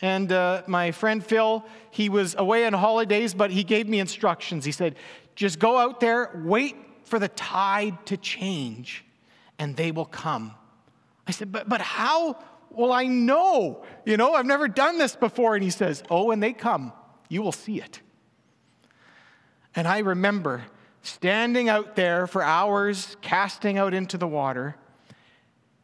And 0.01 0.31
uh, 0.33 0.63
my 0.67 0.91
friend 0.91 1.25
Phil, 1.25 1.65
he 1.91 2.09
was 2.09 2.35
away 2.37 2.67
on 2.67 2.73
holidays, 2.73 3.33
but 3.33 3.51
he 3.51 3.65
gave 3.65 3.89
me 3.89 4.01
instructions. 4.01 4.65
He 4.65 4.73
said, 4.73 4.97
just 5.35 5.59
go 5.59 5.79
out 5.79 6.01
there, 6.01 6.31
wait 6.45 6.77
for 7.05 7.19
the 7.19 7.29
tide 7.29 8.05
to 8.07 8.17
change, 8.17 9.05
and 9.59 9.77
they 9.77 9.93
will 9.93 10.05
come. 10.05 10.55
I 11.27 11.31
said, 11.31 11.53
but, 11.53 11.69
but 11.69 11.81
how 11.81 12.37
will 12.75 12.93
I 12.93 13.07
know? 13.07 13.85
You 14.05 14.17
know, 14.17 14.35
I've 14.35 14.47
never 14.47 14.69
done 14.69 14.99
this 14.99 15.17
before. 15.17 15.55
And 15.55 15.65
he 15.65 15.71
says, 15.71 16.03
Oh, 16.11 16.25
when 16.25 16.41
they 16.41 16.53
come, 16.53 16.93
you 17.29 17.43
will 17.43 17.53
see 17.53 17.81
it. 17.81 18.01
And 19.77 19.89
I 19.89 19.99
remember 19.99 20.65
standing 21.03 21.69
out 21.69 21.97
there 21.97 22.27
for 22.27 22.43
hours, 22.43 23.17
casting 23.21 23.79
out 23.79 23.93
into 23.93 24.17
the 24.17 24.27
water. 24.27 24.77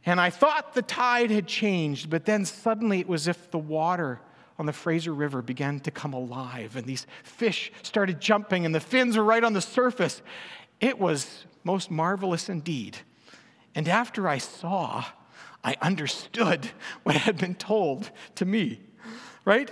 And 0.07 0.21
I 0.21 0.31
thought 0.31 0.75
the 0.75 0.83
tide 0.83 1.31
had 1.31 1.47
changed, 1.47 2.09
but 2.09 2.25
then 2.25 2.45
suddenly 2.45 3.01
it 3.01 3.09
was 3.09 3.23
as 3.23 3.37
if 3.37 3.51
the 3.51 3.59
water 3.59 4.21
on 4.59 4.67
the 4.67 4.73
Fraser 4.73 5.15
River 5.15 5.43
began 5.43 5.81
to 5.81 5.91
come 5.91 6.13
alive, 6.13 6.77
and 6.77 6.87
these 6.87 7.07
fish 7.23 7.73
started 7.83 8.21
jumping, 8.21 8.67
and 8.67 8.75
the 8.75 8.81
fins 8.81 9.17
were 9.17 9.25
right 9.25 9.43
on 9.43 9.55
the 9.55 9.61
surface. 9.61 10.21
It 10.81 10.99
was 10.99 11.47
most 11.65 11.91
marvelous 11.91 12.51
indeed. 12.51 12.99
And 13.75 13.89
after 13.89 14.29
I 14.29 14.39
saw, 14.39 15.05
I 15.65 15.77
understood 15.81 16.71
what 17.05 17.17
had 17.17 17.39
been 17.39 17.55
told 17.55 18.11
to 18.35 18.45
me, 18.45 18.81
right? 19.45 19.71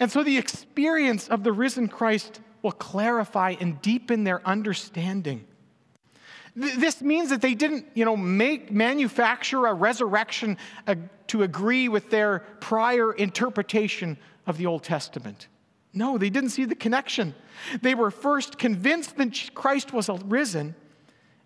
And 0.00 0.10
so 0.10 0.22
the 0.22 0.38
experience 0.38 1.28
of 1.28 1.44
the 1.44 1.52
risen 1.52 1.88
Christ 1.88 2.40
will 2.62 2.72
clarify 2.72 3.54
and 3.60 3.80
deepen 3.82 4.24
their 4.24 4.46
understanding. 4.46 5.44
This 6.56 7.00
means 7.00 7.30
that 7.30 7.40
they 7.40 7.54
didn't, 7.54 7.86
you 7.94 8.04
know, 8.04 8.16
make 8.16 8.72
manufacture 8.72 9.66
a 9.66 9.74
resurrection 9.74 10.56
to 11.28 11.42
agree 11.42 11.88
with 11.88 12.10
their 12.10 12.40
prior 12.60 13.12
interpretation 13.12 14.18
of 14.46 14.58
the 14.58 14.66
Old 14.66 14.82
Testament. 14.82 15.46
No, 15.92 16.18
they 16.18 16.30
didn't 16.30 16.50
see 16.50 16.64
the 16.64 16.74
connection. 16.74 17.34
They 17.80 17.94
were 17.94 18.10
first 18.10 18.58
convinced 18.58 19.16
that 19.16 19.50
Christ 19.54 19.92
was 19.92 20.10
risen, 20.24 20.74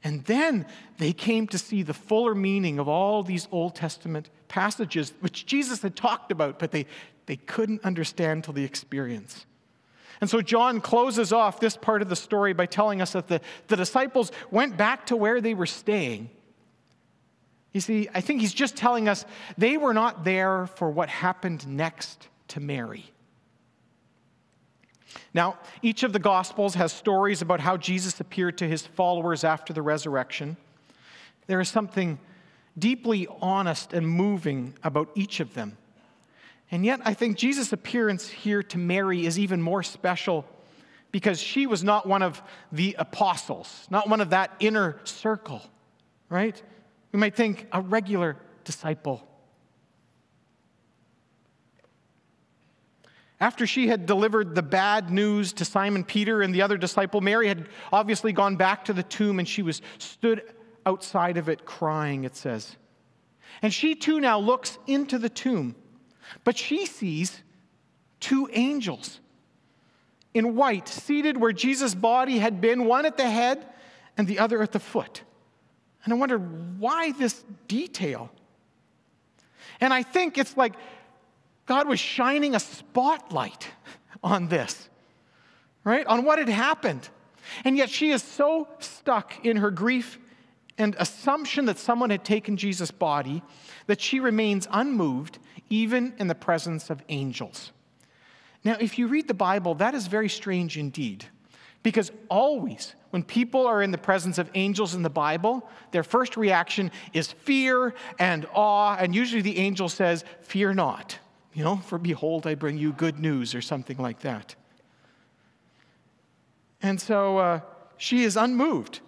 and 0.03 0.25
then 0.25 0.67
they 0.99 1.13
came 1.13 1.47
to 1.49 1.59
see 1.59 1.83
the 1.83 1.95
fuller 1.95 2.35
meaning 2.35 2.79
of 2.79 2.89
all 2.89 3.23
these 3.23 3.49
Old 3.53 3.75
Testament 3.75 4.31
passages, 4.49 5.13
which 5.21 5.47
Jesus 5.47 5.83
had 5.83 5.95
talked 5.95 6.33
about, 6.33 6.59
but 6.59 6.71
they 6.71 6.87
they 7.27 7.37
couldn't 7.37 7.85
understand 7.85 8.45
till 8.45 8.55
the 8.55 8.65
experience. 8.65 9.47
And 10.23 10.31
so 10.31 10.41
John 10.41 10.81
closes 10.81 11.33
off 11.33 11.59
this 11.59 11.77
part 11.77 12.01
of 12.01 12.09
the 12.09 12.15
story 12.15 12.53
by 12.53 12.65
telling 12.65 13.03
us 13.03 13.13
that 13.15 13.27
the, 13.27 13.41
the 13.67 13.75
disciples 13.75 14.31
went 14.53 14.77
back 14.77 15.07
to 15.07 15.17
where 15.17 15.41
they 15.41 15.53
were 15.53 15.67
staying. 15.67 16.31
You 17.73 17.81
see, 17.81 18.09
I 18.15 18.21
think 18.21 18.41
he's 18.41 18.55
just 18.55 18.77
telling 18.77 19.09
us 19.09 19.25
they 19.59 19.77
were 19.77 19.93
not 19.93 20.23
there 20.23 20.69
for 20.77 20.89
what 20.91 21.09
happened 21.09 21.67
next 21.67 22.29
to 22.49 22.61
Mary. 22.61 23.05
Now, 25.35 25.59
each 25.83 26.05
of 26.05 26.13
the 26.13 26.21
Gospels 26.21 26.77
has 26.77 26.93
stories 26.93 27.43
about 27.43 27.59
how 27.59 27.77
Jesus 27.77 28.21
appeared 28.21 28.59
to 28.59 28.69
his 28.69 28.87
followers 28.87 29.43
after 29.43 29.73
the 29.73 29.83
resurrection. 29.83 30.57
There 31.49 31.61
is 31.61 31.69
something 31.69 32.21
deeply 32.79 33.27
honest 33.41 33.93
and 33.93 34.09
moving 34.09 34.75
about 34.85 35.11
each 35.17 35.41
of 35.41 35.55
them. 35.55 35.77
And 36.73 36.87
yet, 36.87 37.01
I 37.05 37.13
think 37.13 37.37
Jesus' 37.37 37.73
appearance 37.75 38.29
here 38.29 38.63
to 38.63 38.79
Mary 38.79 39.27
is 39.27 39.39
even 39.39 39.61
more 39.61 39.83
special 39.83 40.47
because 41.13 41.39
she 41.39 41.67
was 41.67 41.85
not 41.85 42.09
one 42.09 42.23
of 42.23 42.43
the 42.73 42.97
apostles, 42.99 43.87
not 43.91 44.09
one 44.09 44.23
of 44.23 44.31
that 44.31 44.53
inner 44.59 44.99
circle, 45.05 45.61
right? 46.31 46.61
We 47.13 47.19
might 47.19 47.37
think 47.37 47.67
a 47.73 47.83
regular 47.83 48.39
disciple. 48.65 49.29
After 53.39 53.67
she 53.67 53.89
had 53.89 54.07
delivered 54.07 54.55
the 54.55 54.63
bad 54.63 55.11
news 55.11 55.53
to 55.55 55.67
Simon 55.67 56.05
Peter 56.05 56.41
and 56.41 56.55
the 56.55 56.63
other 56.63 56.79
disciple, 56.79 57.21
Mary 57.21 57.49
had 57.49 57.69
obviously 57.93 58.33
gone 58.33 58.57
back 58.57 58.87
to 58.87 58.95
the 58.95 59.03
tomb 59.03 59.39
and 59.39 59.47
she 59.47 59.61
was 59.61 59.83
stood 59.99 60.43
outside 60.87 61.37
of 61.37 61.51
it 61.51 61.67
crying, 61.67 62.25
it 62.25 62.35
says. 62.35 62.77
And 63.61 63.75
she 63.75 63.95
too 63.95 64.21
now 64.21 64.39
looks 64.39 64.79
into 64.87 65.19
the 65.19 65.29
tomb, 65.29 65.75
but 66.45 66.57
she 66.57 66.87
sees 66.87 67.43
two 68.21 68.49
angels 68.53 69.21
in 70.35 70.57
white, 70.57 70.89
seated 70.89 71.37
where 71.37 71.53
Jesus' 71.53 71.95
body 71.95 72.39
had 72.39 72.61
been, 72.61 72.85
one 72.87 73.05
at 73.05 73.17
the 73.17 73.29
head 73.29 73.67
and 74.17 74.27
the 74.27 74.39
other 74.39 74.63
at 74.63 74.73
the 74.73 74.81
foot. 74.81 75.23
And 76.05 76.13
I 76.13 76.17
wonder 76.17 76.39
why 76.39 77.13
this 77.13 77.45
detail? 77.69 78.31
And 79.81 79.93
I 79.93 80.03
think 80.03 80.39
it's 80.39 80.57
like 80.57 80.75
God 81.67 81.87
was 81.87 82.01
shining 82.01 82.55
a 82.55 82.61
spotlight 82.61 83.69
on 84.23 84.49
this, 84.49 84.89
right? 85.85 86.07
On 86.07 86.25
what 86.25 86.39
had 86.39 86.49
happened. 86.49 87.09
And 87.65 87.77
yet 87.77 87.91
she 87.91 88.11
is 88.11 88.23
so 88.23 88.69
stuck 88.79 89.45
in 89.45 89.59
her 89.59 89.71
grief 89.71 90.19
and 90.83 90.97
assumption 90.99 91.65
that 91.67 91.79
someone 91.79 92.11
had 92.11 92.25
taken 92.25 92.57
Jesus' 92.57 92.91
body 92.91 93.43
that 93.87 94.01
she 94.01 94.21
remains 94.21 94.67
unmoved 94.71 95.39
even 95.71 96.13
in 96.19 96.27
the 96.27 96.35
presence 96.35 96.91
of 96.91 97.03
angels. 97.09 97.73
Now, 98.65 98.77
if 98.79 98.99
you 98.99 99.07
read 99.07 99.29
the 99.29 99.35
Bible, 99.35 99.75
that 99.77 99.95
is 99.95 100.07
very 100.07 100.29
strange 100.29 100.77
indeed. 100.77 101.25
Because 101.83 102.13
always, 102.29 102.95
when 103.11 103.23
people 103.25 103.67
are 103.67 103.83
in 103.83 103.91
the 103.91 103.99
presence 103.99 104.39
of 104.39 104.49
angels 104.55 104.95
in 104.95 105.03
the 105.03 105.11
Bible, 105.11 105.69
their 105.91 106.05
first 106.05 106.37
reaction 106.37 106.93
is 107.13 107.33
fear 107.33 107.95
and 108.19 108.47
awe, 108.55 108.97
and 108.99 109.15
usually 109.15 109.43
the 109.43 109.59
angel 109.59 109.89
says, 109.89 110.25
Fear 110.43 110.75
not. 110.75 111.19
You 111.55 111.65
know, 111.65 111.77
for 111.77 111.99
behold, 111.99 112.47
I 112.47 112.55
bring 112.55 112.79
you 112.79 112.93
good 112.93 113.19
news, 113.19 113.55
or 113.55 113.61
something 113.61 113.99
like 113.99 114.21
that. 114.21 114.55
And 116.81 117.01
so 117.01 117.39
uh, 117.39 117.61
she 117.97 118.23
is 118.23 118.37
unmoved. 118.37 119.01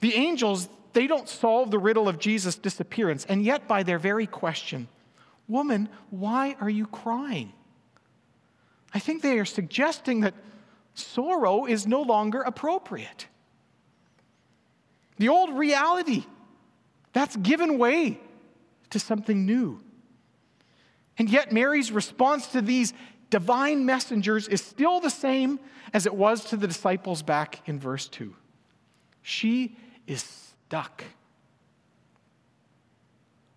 The 0.00 0.14
angels, 0.14 0.68
they 0.94 1.06
don't 1.06 1.28
solve 1.28 1.70
the 1.70 1.78
riddle 1.78 2.08
of 2.08 2.18
Jesus' 2.18 2.56
disappearance, 2.56 3.24
and 3.28 3.44
yet 3.44 3.68
by 3.68 3.82
their 3.82 3.98
very 3.98 4.26
question, 4.26 4.88
Woman, 5.46 5.90
why 6.08 6.56
are 6.60 6.70
you 6.70 6.86
crying? 6.86 7.52
I 8.94 8.98
think 8.98 9.22
they 9.22 9.38
are 9.38 9.44
suggesting 9.44 10.20
that 10.20 10.34
sorrow 10.94 11.66
is 11.66 11.86
no 11.86 12.00
longer 12.00 12.40
appropriate. 12.40 13.26
The 15.18 15.28
old 15.28 15.50
reality, 15.54 16.24
that's 17.12 17.36
given 17.36 17.76
way 17.76 18.20
to 18.90 18.98
something 18.98 19.44
new. 19.44 19.80
And 21.18 21.28
yet, 21.28 21.52
Mary's 21.52 21.92
response 21.92 22.46
to 22.48 22.62
these 22.62 22.92
divine 23.30 23.84
messengers 23.84 24.48
is 24.48 24.62
still 24.62 25.00
the 25.00 25.10
same 25.10 25.60
as 25.92 26.06
it 26.06 26.14
was 26.14 26.44
to 26.46 26.56
the 26.56 26.66
disciples 26.66 27.22
back 27.22 27.60
in 27.68 27.78
verse 27.78 28.08
2. 28.08 28.34
She 29.22 29.76
is 30.06 30.53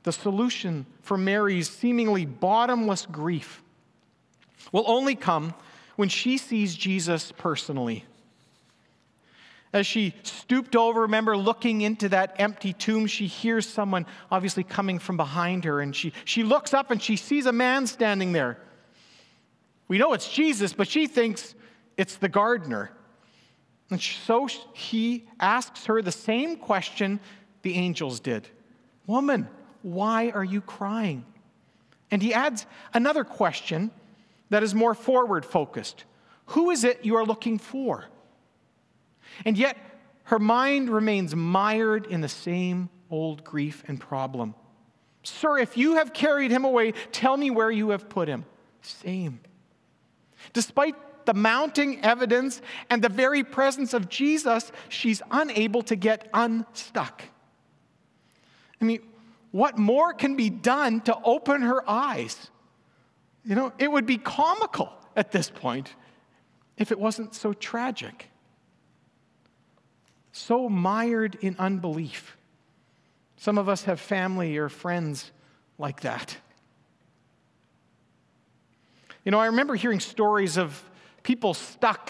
The 0.04 0.12
solution 0.12 0.86
for 1.02 1.18
Mary's 1.18 1.70
seemingly 1.70 2.26
bottomless 2.26 3.06
grief 3.06 3.62
will 4.72 4.86
only 4.88 5.16
come 5.16 5.54
when 5.98 6.10
she 6.10 6.38
sees 6.38 6.76
Jesus 6.76 7.34
personally. 7.38 8.06
As 9.74 9.86
she 9.86 10.14
stooped 10.24 10.76
over, 10.76 11.02
remember 11.02 11.36
looking 11.36 11.82
into 11.82 12.08
that 12.10 12.36
empty 12.40 12.72
tomb, 12.72 13.06
she 13.06 13.28
hears 13.28 13.68
someone 13.68 14.06
obviously 14.32 14.64
coming 14.64 14.98
from 14.98 15.18
behind 15.18 15.66
her, 15.66 15.82
and 15.82 15.94
she, 15.96 16.14
she 16.24 16.44
looks 16.44 16.74
up 16.74 16.90
and 16.90 17.02
she 17.02 17.18
sees 17.18 17.46
a 17.46 17.52
man 17.52 17.86
standing 17.86 18.32
there. 18.32 18.60
We 19.88 19.98
know 19.98 20.14
it's 20.14 20.32
Jesus, 20.32 20.74
but 20.74 20.88
she 20.88 21.08
thinks 21.08 21.54
it's 21.98 22.16
the 22.16 22.30
gardener. 22.30 22.92
And 23.90 24.02
so 24.02 24.48
he 24.74 25.26
asks 25.40 25.86
her 25.86 26.02
the 26.02 26.12
same 26.12 26.58
question 26.58 27.20
the 27.62 27.76
angels 27.76 28.20
did 28.20 28.48
Woman, 29.06 29.48
why 29.82 30.30
are 30.32 30.44
you 30.44 30.62
crying? 30.62 31.26
And 32.12 32.22
he 32.22 32.34
adds 32.34 32.66
another 32.94 33.24
question 33.24 33.92
that 34.50 34.64
is 34.64 34.74
more 34.74 34.94
forward 34.94 35.46
focused 35.46 36.04
Who 36.48 36.70
is 36.72 36.84
it 36.84 37.06
you 37.06 37.16
are 37.16 37.26
looking 37.26 37.58
for? 37.58 38.06
And 39.46 39.58
yet, 39.58 39.78
her 40.24 40.40
mind 40.40 40.90
remains 40.90 41.36
mired 41.36 42.06
in 42.06 42.22
the 42.22 42.30
same 42.30 42.90
old 43.10 43.44
grief 43.44 43.84
and 43.88 44.00
problem. 44.00 44.56
Sir, 45.24 45.58
if 45.58 45.78
you 45.78 45.96
have 45.96 46.14
carried 46.14 46.52
him 46.52 46.66
away, 46.66 46.94
tell 47.12 47.36
me 47.38 47.50
where 47.50 47.72
you 47.72 47.90
have 47.90 48.10
put 48.10 48.28
him. 48.28 48.46
Same. 48.82 49.40
Despite 50.54 50.96
the 51.28 51.36
mounting 51.36 52.04
evidence 52.04 52.62
and 52.90 53.04
the 53.04 53.10
very 53.10 53.44
presence 53.44 53.94
of 53.94 54.10
Jesus, 54.10 54.72
she's 54.90 55.22
unable 55.30 55.84
to 55.84 55.96
get 55.96 56.28
unstuck. 56.34 57.22
I 58.82 58.86
mean, 58.86 59.02
what 59.52 59.78
more 59.78 60.14
can 60.14 60.36
be 60.36 60.50
done 60.50 61.02
to 61.02 61.16
open 61.24 61.62
her 61.62 61.88
eyes? 61.88 62.50
You 63.46 63.54
know, 63.54 63.72
it 63.78 63.92
would 63.92 64.08
be 64.08 64.18
comical 64.18 64.92
at 65.16 65.32
this 65.32 65.52
point 65.52 65.94
if 66.78 66.92
it 66.92 67.00
wasn't 67.00 67.36
so 67.36 67.54
tragic 67.54 68.30
so 70.38 70.70
mired 70.70 71.36
in 71.42 71.56
unbelief. 71.60 72.38
Some 73.38 73.58
of 73.58 73.68
us 73.68 73.84
have 73.84 74.00
family 74.00 74.58
or 74.58 74.70
friends 74.70 75.32
like 75.78 76.02
that. 76.02 76.38
You 79.26 79.32
know, 79.32 79.40
I 79.40 79.48
remember 79.48 79.76
hearing 79.76 80.00
stories 80.00 80.58
of 80.58 80.82
people 81.28 81.54
stuck 81.54 82.10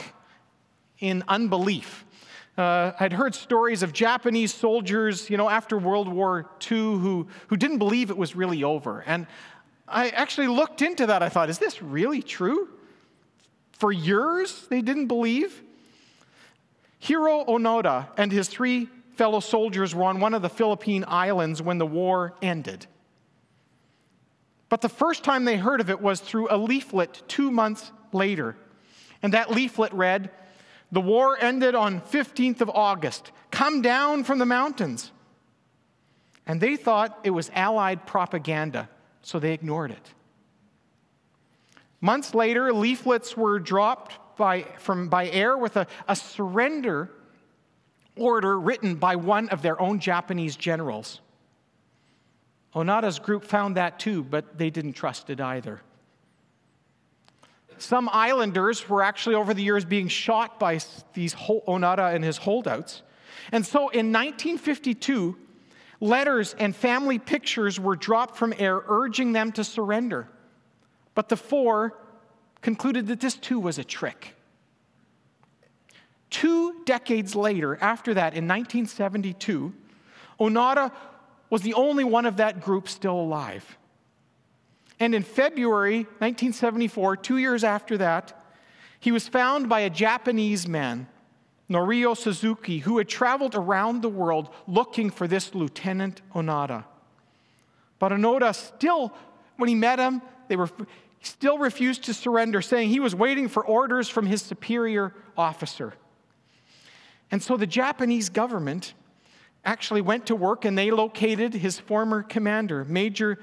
in 1.00 1.24
unbelief. 1.28 2.06
Uh, 2.56 2.92
I'd 3.00 3.14
heard 3.14 3.34
stories 3.34 3.82
of 3.82 3.92
Japanese 3.92 4.54
soldiers, 4.54 5.28
you 5.28 5.38
know, 5.38 5.50
after 5.50 5.76
World 5.76 6.08
War 6.08 6.52
II 6.70 6.78
who, 6.78 7.28
who 7.48 7.58
didn't 7.58 7.80
believe 7.80 8.12
it 8.12 8.18
was 8.18 8.36
really 8.36 8.64
over. 8.64 9.04
And 9.08 9.26
I 9.88 10.10
actually 10.10 10.46
looked 10.46 10.84
into 10.84 11.08
that. 11.08 11.24
I 11.24 11.30
thought, 11.30 11.50
is 11.50 11.58
this 11.58 11.82
really 11.82 12.22
true? 12.22 12.70
For 13.72 13.92
years, 13.92 14.68
they 14.70 14.84
didn't 14.84 15.08
believe. 15.08 15.64
Hiroo 17.02 17.48
Onoda 17.48 18.10
and 18.18 18.32
his 18.32 18.48
three 18.48 18.88
fellow 19.16 19.40
soldiers 19.40 19.96
were 19.96 20.04
on 20.04 20.20
one 20.20 20.36
of 20.36 20.44
the 20.44 20.50
Philippine 20.50 21.04
islands 21.08 21.60
when 21.60 21.80
the 21.80 21.88
war 21.88 22.36
ended. 22.44 22.86
But 24.70 24.82
the 24.82 24.90
first 24.90 25.24
time 25.24 25.44
they 25.44 25.58
heard 25.58 25.82
of 25.82 25.90
it 25.90 26.00
was 26.00 26.20
through 26.20 26.50
a 26.52 26.58
leaflet 26.58 27.24
two 27.28 27.50
months 27.50 27.92
later. 28.14 28.56
And 29.22 29.34
that 29.34 29.52
leaflet 29.52 29.94
read, 29.94 30.32
The 30.92 31.02
war 31.02 31.38
ended 31.40 31.76
on 31.76 32.02
15th 32.02 32.62
of 32.62 32.70
August. 32.70 33.32
Come 33.52 33.82
down 33.82 34.24
from 34.24 34.40
the 34.40 34.46
mountains. 34.46 35.12
And 36.46 36.62
they 36.62 36.78
thought 36.78 37.20
it 37.24 37.32
was 37.32 37.52
Allied 37.54 38.06
propaganda, 38.06 38.90
so 39.22 39.40
they 39.40 39.54
ignored 39.54 39.92
it. 39.92 40.14
Months 42.00 42.34
later, 42.34 42.72
leaflets 42.72 43.36
were 43.36 43.60
dropped 43.60 44.38
by, 44.38 44.64
from, 44.78 45.10
by 45.10 45.30
air 45.30 45.58
with 45.58 45.76
a, 45.76 45.88
a 46.08 46.16
surrender 46.16 47.12
order 48.16 48.60
written 48.60 48.96
by 48.96 49.16
one 49.16 49.50
of 49.50 49.62
their 49.62 49.80
own 49.82 50.00
Japanese 50.00 50.56
generals. 50.56 51.22
Onoda's 52.76 53.20
group 53.20 53.44
found 53.44 53.78
that 53.78 54.00
too, 54.00 54.24
but 54.24 54.58
they 54.58 54.70
didn't 54.70 54.94
trust 54.94 55.30
it 55.30 55.42
either. 55.42 55.82
Some 57.78 58.10
islanders 58.12 58.88
were 58.90 59.04
actually 59.04 59.36
over 59.36 59.54
the 59.54 59.64
years 59.64 59.86
being 59.86 60.08
shot 60.08 60.60
by 60.60 60.80
these 61.14 61.34
Onoda 61.36 62.14
and 62.14 62.24
his 62.24 62.38
holdouts. 62.38 63.04
And 63.52 63.66
so 63.66 63.90
in 63.90 64.12
1952, 64.12 65.38
letters 66.00 66.56
and 66.60 66.76
family 66.76 67.20
pictures 67.20 67.80
were 67.80 67.96
dropped 67.96 68.36
from 68.36 68.54
air 68.58 68.82
urging 68.88 69.32
them 69.34 69.52
to 69.54 69.64
surrender. 69.64 70.28
But 71.16 71.30
the 71.30 71.38
four 71.38 71.98
concluded 72.62 73.08
that 73.08 73.20
this 73.20 73.36
too 73.36 73.60
was 73.60 73.78
a 73.78 73.84
trick. 73.84 74.36
Two 76.30 76.84
decades 76.86 77.36
later, 77.36 77.78
after 77.80 78.14
that, 78.14 78.34
in 78.34 78.48
1972, 78.48 79.74
Onoda 80.40 80.92
was 81.50 81.62
the 81.62 81.74
only 81.74 82.04
one 82.04 82.26
of 82.26 82.38
that 82.38 82.62
group 82.62 82.90
still 82.90 83.20
alive. 83.20 83.78
And 85.00 85.14
in 85.14 85.24
February 85.24 86.00
1974, 86.20 87.18
two 87.18 87.38
years 87.38 87.64
after 87.64 87.98
that, 88.00 88.34
he 89.00 89.12
was 89.12 89.28
found 89.28 89.70
by 89.70 89.82
a 89.82 89.90
Japanese 89.90 90.68
man, 90.68 91.08
Norio 91.70 92.18
Suzuki, 92.18 92.80
who 92.80 92.98
had 92.98 93.08
traveled 93.08 93.56
around 93.56 94.02
the 94.02 94.10
world 94.10 94.50
looking 94.68 95.10
for 95.10 95.28
this 95.28 95.54
Lieutenant 95.54 96.22
Onoda. 96.34 96.86
But 98.00 98.12
Onoda 98.12 98.56
still, 98.56 99.14
when 99.58 99.70
he 99.70 99.76
met 99.76 100.00
him, 100.00 100.22
they 100.48 100.56
were 100.56 100.70
still 101.22 101.58
refused 101.58 102.04
to 102.06 102.14
surrender, 102.14 102.62
saying 102.62 102.90
he 102.90 103.00
was 103.00 103.14
waiting 103.14 103.48
for 103.48 103.66
orders 103.66 104.10
from 104.10 104.26
his 104.26 104.42
superior 104.42 105.14
officer. 105.38 105.94
And 107.30 107.44
so 107.44 107.58
the 107.58 107.68
Japanese 107.68 108.30
government 108.30 108.94
actually 109.66 110.02
went 110.02 110.26
to 110.28 110.36
work 110.36 110.64
and 110.64 110.78
they 110.78 110.92
located 110.92 111.54
his 111.54 111.80
former 111.80 112.24
commander, 112.24 112.86
Major 112.86 113.38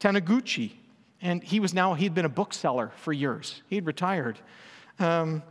Taniguchi. 0.00 0.72
And 1.22 1.42
he 1.42 1.60
was 1.60 1.74
now, 1.74 1.94
he'd 1.94 2.14
been 2.14 2.24
a 2.24 2.30
bookseller 2.30 2.92
for 2.96 3.12
years. 3.12 3.62
He'd 3.68 3.86
retired. 3.86 4.38
Um, 4.98 5.42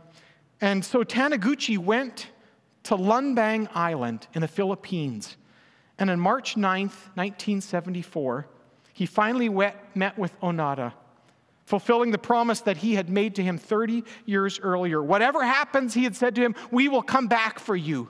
and 0.60 0.84
so 0.84 1.04
Taniguchi 1.04 1.78
went 1.78 2.28
to 2.84 2.96
Lubang 2.96 3.68
Island 3.74 4.26
in 4.34 4.42
the 4.42 4.48
Philippines. 4.48 5.36
And 5.98 6.10
on 6.10 6.18
March 6.18 6.56
9th, 6.56 7.14
1974, 7.14 8.46
he 8.92 9.06
finally 9.06 9.48
met 9.94 10.18
with 10.18 10.38
Onoda, 10.40 10.92
fulfilling 11.64 12.10
the 12.10 12.18
promise 12.18 12.60
that 12.62 12.78
he 12.78 12.94
had 12.94 13.08
made 13.08 13.36
to 13.36 13.42
him 13.42 13.58
30 13.58 14.04
years 14.26 14.58
earlier. 14.60 15.02
Whatever 15.02 15.44
happens, 15.44 15.94
he 15.94 16.04
had 16.04 16.16
said 16.16 16.34
to 16.34 16.42
him, 16.42 16.54
We 16.70 16.88
will 16.88 17.02
come 17.02 17.28
back 17.28 17.58
for 17.58 17.76
you. 17.76 18.08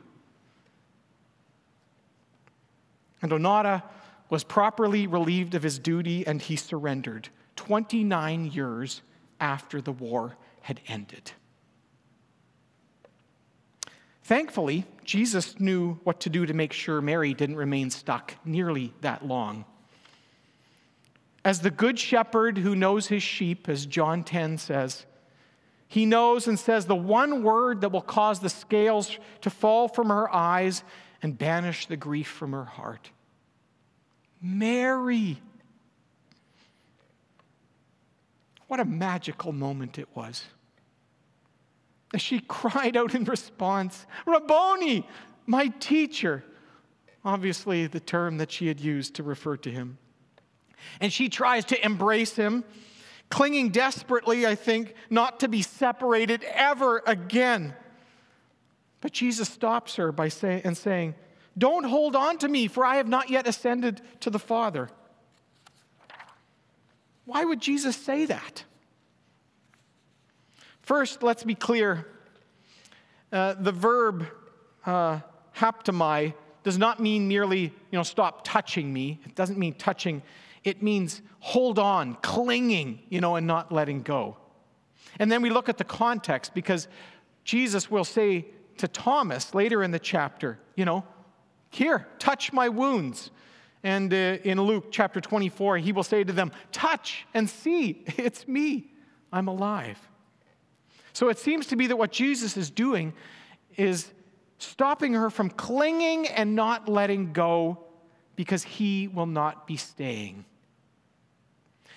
And 3.23 3.33
Onoda 3.33 3.83
was 4.31 4.45
properly 4.45 5.07
relieved 5.07 5.55
of 5.55 5.63
his 5.63 5.79
duty 5.79 6.27
and 6.27 6.41
he 6.41 6.57
surrendered 6.57 7.29
29 7.57 8.47
years 8.47 9.03
after 9.41 9.81
the 9.81 9.93
war 9.93 10.37
had 10.63 10.81
ended. 10.87 11.33
Thankfully, 14.23 14.87
Jesus 15.05 15.59
knew 15.59 15.95
what 16.05 16.21
to 16.21 16.31
do 16.31 16.47
to 16.47 16.55
make 16.55 16.73
sure 16.73 17.01
Mary 17.01 17.35
didn't 17.35 17.57
remain 17.57 17.91
stuck 17.91 18.37
nearly 18.45 18.95
that 19.01 19.27
long. 19.27 19.65
As 21.45 21.61
the 21.61 21.71
good 21.71 21.99
shepherd 21.99 22.59
who 22.59 22.77
knows 22.77 23.09
his 23.09 23.25
sheep, 23.25 23.69
as 23.69 23.87
John 23.87 24.23
10 24.23 24.59
says, 24.59 25.07
he 25.89 26.07
knows 26.07 26.47
and 26.47 26.57
says 26.57 26.87
the 26.87 26.95
one 26.95 27.43
word 27.43 27.81
that 27.81 27.91
will 27.91 28.01
cause 28.01 28.39
the 28.39 28.49
scales 28.49 29.19
to 29.41 29.51
fall 29.51 29.89
from 29.89 30.09
her 30.11 30.33
eyes 30.33 30.85
and 31.23 31.37
banish 31.37 31.87
the 31.87 31.97
grief 31.97 32.29
from 32.29 32.53
her 32.53 32.65
heart. 32.65 33.11
Mary. 34.41 35.41
What 38.69 38.81
a 38.81 38.85
magical 38.85 39.53
moment 39.53 39.99
it 39.99 40.09
was. 40.15 40.45
As 42.15 42.23
she 42.23 42.41
cried 42.41 42.97
out 42.97 43.15
in 43.15 43.25
response, 43.25 44.07
Rabboni, 44.27 45.07
my 45.47 45.69
teacher. 45.69 46.45
Obviously, 47.25 47.87
the 47.87 48.01
term 48.01 48.39
that 48.39 48.51
she 48.51 48.69
had 48.69 48.81
used 48.81 49.15
to 49.15 49.23
refer 49.23 49.57
to 49.59 49.71
him. 49.71 49.99
And 51.01 51.13
she 51.13 51.29
tries 51.29 51.65
to 51.67 51.85
embrace 51.85 52.37
him, 52.37 52.65
clinging 53.29 53.71
desperately, 53.71 54.47
I 54.47 54.55
think, 54.55 54.95
not 55.11 55.41
to 55.41 55.49
be 55.49 55.63
separated 55.63 56.43
ever 56.45 57.03
again. 57.07 57.75
But 59.01 59.13
Jesus 59.13 59.49
stops 59.49 59.97
her 59.97 60.13
by 60.13 60.29
saying, 60.29 60.63
and 60.65 60.77
saying, 60.77 61.15
don't 61.59 61.85
hold 61.85 62.17
on 62.17 62.39
to 62.39 62.49
me, 62.49 62.69
for 62.69 62.85
I 62.85 62.97
have 62.97 63.09
not 63.09 63.31
yet 63.31 63.47
ascended 63.47 64.01
to 64.21 64.31
the 64.31 64.39
Father. 64.39 64.89
Why 67.25 67.45
would 67.45 67.61
Jesus 67.61 67.97
say 67.97 68.25
that? 68.27 68.65
First, 70.83 71.23
let's 71.23 71.45
be 71.45 71.55
clear. 71.55 72.07
Uh, 73.33 73.55
the 73.55 73.73
verb 73.73 74.27
uh, 74.85 75.21
haptomai 75.57 76.35
does 76.63 76.79
not 76.79 77.01
mean 77.01 77.29
merely, 77.29 77.61
you 77.61 77.73
know, 77.93 78.03
stop 78.03 78.43
touching 78.45 78.93
me. 78.93 79.21
It 79.25 79.35
doesn't 79.35 79.59
mean 79.59 79.75
touching. 79.75 80.23
It 80.65 80.83
means 80.83 81.23
hold 81.39 81.79
on, 81.79 82.17
clinging, 82.17 83.01
you 83.09 83.21
know, 83.21 83.37
and 83.37 83.47
not 83.47 83.73
letting 83.73 84.03
go. 84.03 84.37
And 85.19 85.31
then 85.31 85.43
we 85.43 85.51
look 85.51 85.69
at 85.69 85.79
the 85.79 85.85
context 85.85 86.55
because 86.55 86.89
Jesus 87.45 87.91
will 87.91 88.05
say 88.05 88.47
to 88.79 88.89
Thomas 88.89 89.55
later 89.55 89.83
in 89.83 89.91
the 89.91 89.99
chapter, 89.99 90.59
you 90.77 90.85
know, 90.85 91.05
here, 91.71 92.07
touch 92.19 92.53
my 92.53 92.69
wounds. 92.69 93.31
And 93.83 94.13
uh, 94.13 94.39
in 94.45 94.61
Luke 94.61 94.87
chapter 94.91 95.21
24, 95.21 95.79
he 95.79 95.93
will 95.93 96.03
say 96.03 96.23
to 96.23 96.33
them, 96.33 96.53
Touch 96.73 97.27
and 97.33 97.49
see, 97.49 98.05
it's 98.19 98.47
me. 98.47 98.93
I'm 99.33 99.49
alive. 99.49 99.99
So 101.13 101.29
it 101.29 101.39
seems 101.39 101.67
to 101.69 101.77
be 101.77 101.87
that 101.87 101.97
what 101.97 102.13
Jesus 102.13 102.57
is 102.57 102.71
doing 102.71 103.13
is 103.77 104.11
stopping 104.59 105.15
her 105.15 105.31
from 105.31 105.49
clinging 105.49 106.27
and 106.29 106.55
not 106.55 106.89
letting 106.89 107.33
go 107.33 107.85
because 108.37 108.63
he 108.63 109.09
will 109.09 109.27
not 109.27 109.67
be 109.67 109.77
staying. 109.77 110.45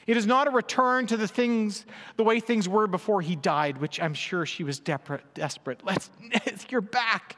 It 0.05 0.17
is 0.17 0.27
not 0.27 0.47
a 0.47 0.51
return 0.51 1.07
to 1.07 1.17
the 1.17 1.27
things, 1.27 1.85
the 2.17 2.23
way 2.23 2.39
things 2.39 2.67
were 2.67 2.87
before 2.87 3.21
he 3.21 3.35
died, 3.35 3.77
which 3.77 4.01
I'm 4.01 4.13
sure 4.13 4.45
she 4.45 4.63
was 4.63 4.79
desperate. 4.79 5.79
Let's, 5.83 6.09
you're 6.69 6.81
back. 6.81 7.37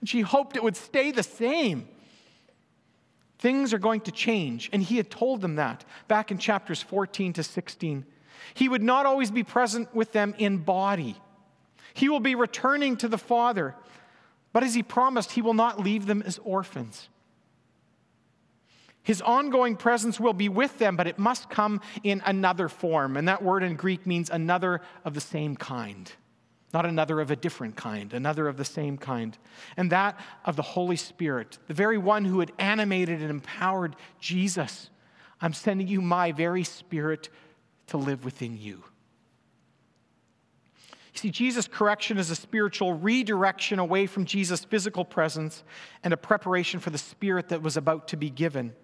And 0.00 0.08
she 0.08 0.20
hoped 0.20 0.56
it 0.56 0.62
would 0.62 0.76
stay 0.76 1.10
the 1.10 1.22
same. 1.22 1.88
Things 3.38 3.72
are 3.72 3.78
going 3.78 4.00
to 4.02 4.12
change. 4.12 4.68
And 4.72 4.82
he 4.82 4.96
had 4.96 5.10
told 5.10 5.40
them 5.40 5.56
that 5.56 5.84
back 6.08 6.30
in 6.30 6.38
chapters 6.38 6.82
14 6.82 7.32
to 7.34 7.42
16. 7.42 8.04
He 8.54 8.68
would 8.68 8.82
not 8.82 9.06
always 9.06 9.30
be 9.30 9.42
present 9.42 9.94
with 9.94 10.12
them 10.12 10.34
in 10.38 10.58
body, 10.58 11.16
he 11.94 12.08
will 12.08 12.20
be 12.20 12.34
returning 12.34 12.96
to 12.98 13.08
the 13.08 13.18
Father. 13.18 13.74
But 14.50 14.64
as 14.64 14.74
he 14.74 14.82
promised, 14.82 15.32
he 15.32 15.42
will 15.42 15.54
not 15.54 15.78
leave 15.78 16.06
them 16.06 16.22
as 16.22 16.38
orphans. 16.38 17.10
His 19.02 19.20
ongoing 19.20 19.76
presence 19.76 20.18
will 20.18 20.32
be 20.32 20.48
with 20.48 20.78
them, 20.78 20.96
but 20.96 21.06
it 21.06 21.18
must 21.18 21.50
come 21.50 21.80
in 22.02 22.22
another 22.24 22.68
form. 22.68 23.16
And 23.16 23.28
that 23.28 23.42
word 23.42 23.62
in 23.62 23.76
Greek 23.76 24.06
means 24.06 24.30
another 24.30 24.80
of 25.04 25.12
the 25.14 25.20
same 25.20 25.54
kind 25.54 26.10
not 26.72 26.84
another 26.84 27.20
of 27.20 27.30
a 27.30 27.36
different 27.36 27.76
kind, 27.76 28.12
another 28.12 28.46
of 28.46 28.56
the 28.56 28.64
same 28.64 28.98
kind, 28.98 29.38
and 29.76 29.90
that 29.90 30.18
of 30.44 30.56
the 30.56 30.62
Holy 30.62 30.96
Spirit, 30.96 31.58
the 31.66 31.74
very 31.74 31.96
one 31.98 32.24
who 32.24 32.40
had 32.40 32.52
animated 32.58 33.20
and 33.22 33.30
empowered 33.30 33.96
Jesus. 34.20 34.90
I'm 35.40 35.54
sending 35.54 35.88
you 35.88 36.02
my 36.02 36.32
very 36.32 36.64
spirit 36.64 37.30
to 37.86 37.96
live 37.96 38.24
within 38.24 38.58
you. 38.58 38.84
You 41.14 41.20
see, 41.20 41.30
Jesus' 41.30 41.66
correction 41.66 42.18
is 42.18 42.30
a 42.30 42.36
spiritual 42.36 42.94
redirection 42.94 43.78
away 43.78 44.06
from 44.06 44.24
Jesus' 44.24 44.64
physical 44.64 45.04
presence 45.04 45.64
and 46.04 46.12
a 46.12 46.18
preparation 46.18 46.80
for 46.80 46.90
the 46.90 46.98
spirit 46.98 47.48
that 47.48 47.62
was 47.62 47.76
about 47.76 48.08
to 48.08 48.16
be 48.16 48.30
given. 48.30 48.74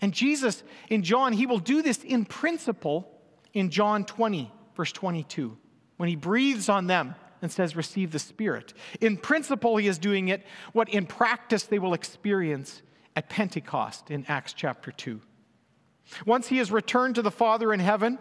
And 0.00 0.12
Jesus, 0.12 0.64
in 0.90 1.02
John, 1.02 1.32
he 1.32 1.46
will 1.46 1.60
do 1.60 1.82
this 1.82 2.02
in 2.02 2.24
principle 2.24 3.08
in 3.54 3.70
John 3.70 4.04
20, 4.04 4.52
verse 4.74 4.92
22 4.92 5.56
when 5.96 6.08
he 6.08 6.16
breathes 6.16 6.68
on 6.68 6.86
them 6.86 7.14
and 7.42 7.50
says, 7.50 7.76
Receive 7.76 8.12
the 8.12 8.18
Spirit. 8.18 8.74
In 9.00 9.16
principle, 9.16 9.76
he 9.76 9.88
is 9.88 9.98
doing 9.98 10.28
it, 10.28 10.42
what 10.72 10.88
in 10.88 11.06
practice 11.06 11.64
they 11.64 11.78
will 11.78 11.94
experience 11.94 12.82
at 13.14 13.28
Pentecost 13.28 14.10
in 14.10 14.24
Acts 14.28 14.52
chapter 14.52 14.92
2. 14.92 15.20
Once 16.24 16.48
he 16.48 16.58
has 16.58 16.70
returned 16.70 17.14
to 17.16 17.22
the 17.22 17.30
Father 17.30 17.72
in 17.72 17.80
heaven, 17.80 18.18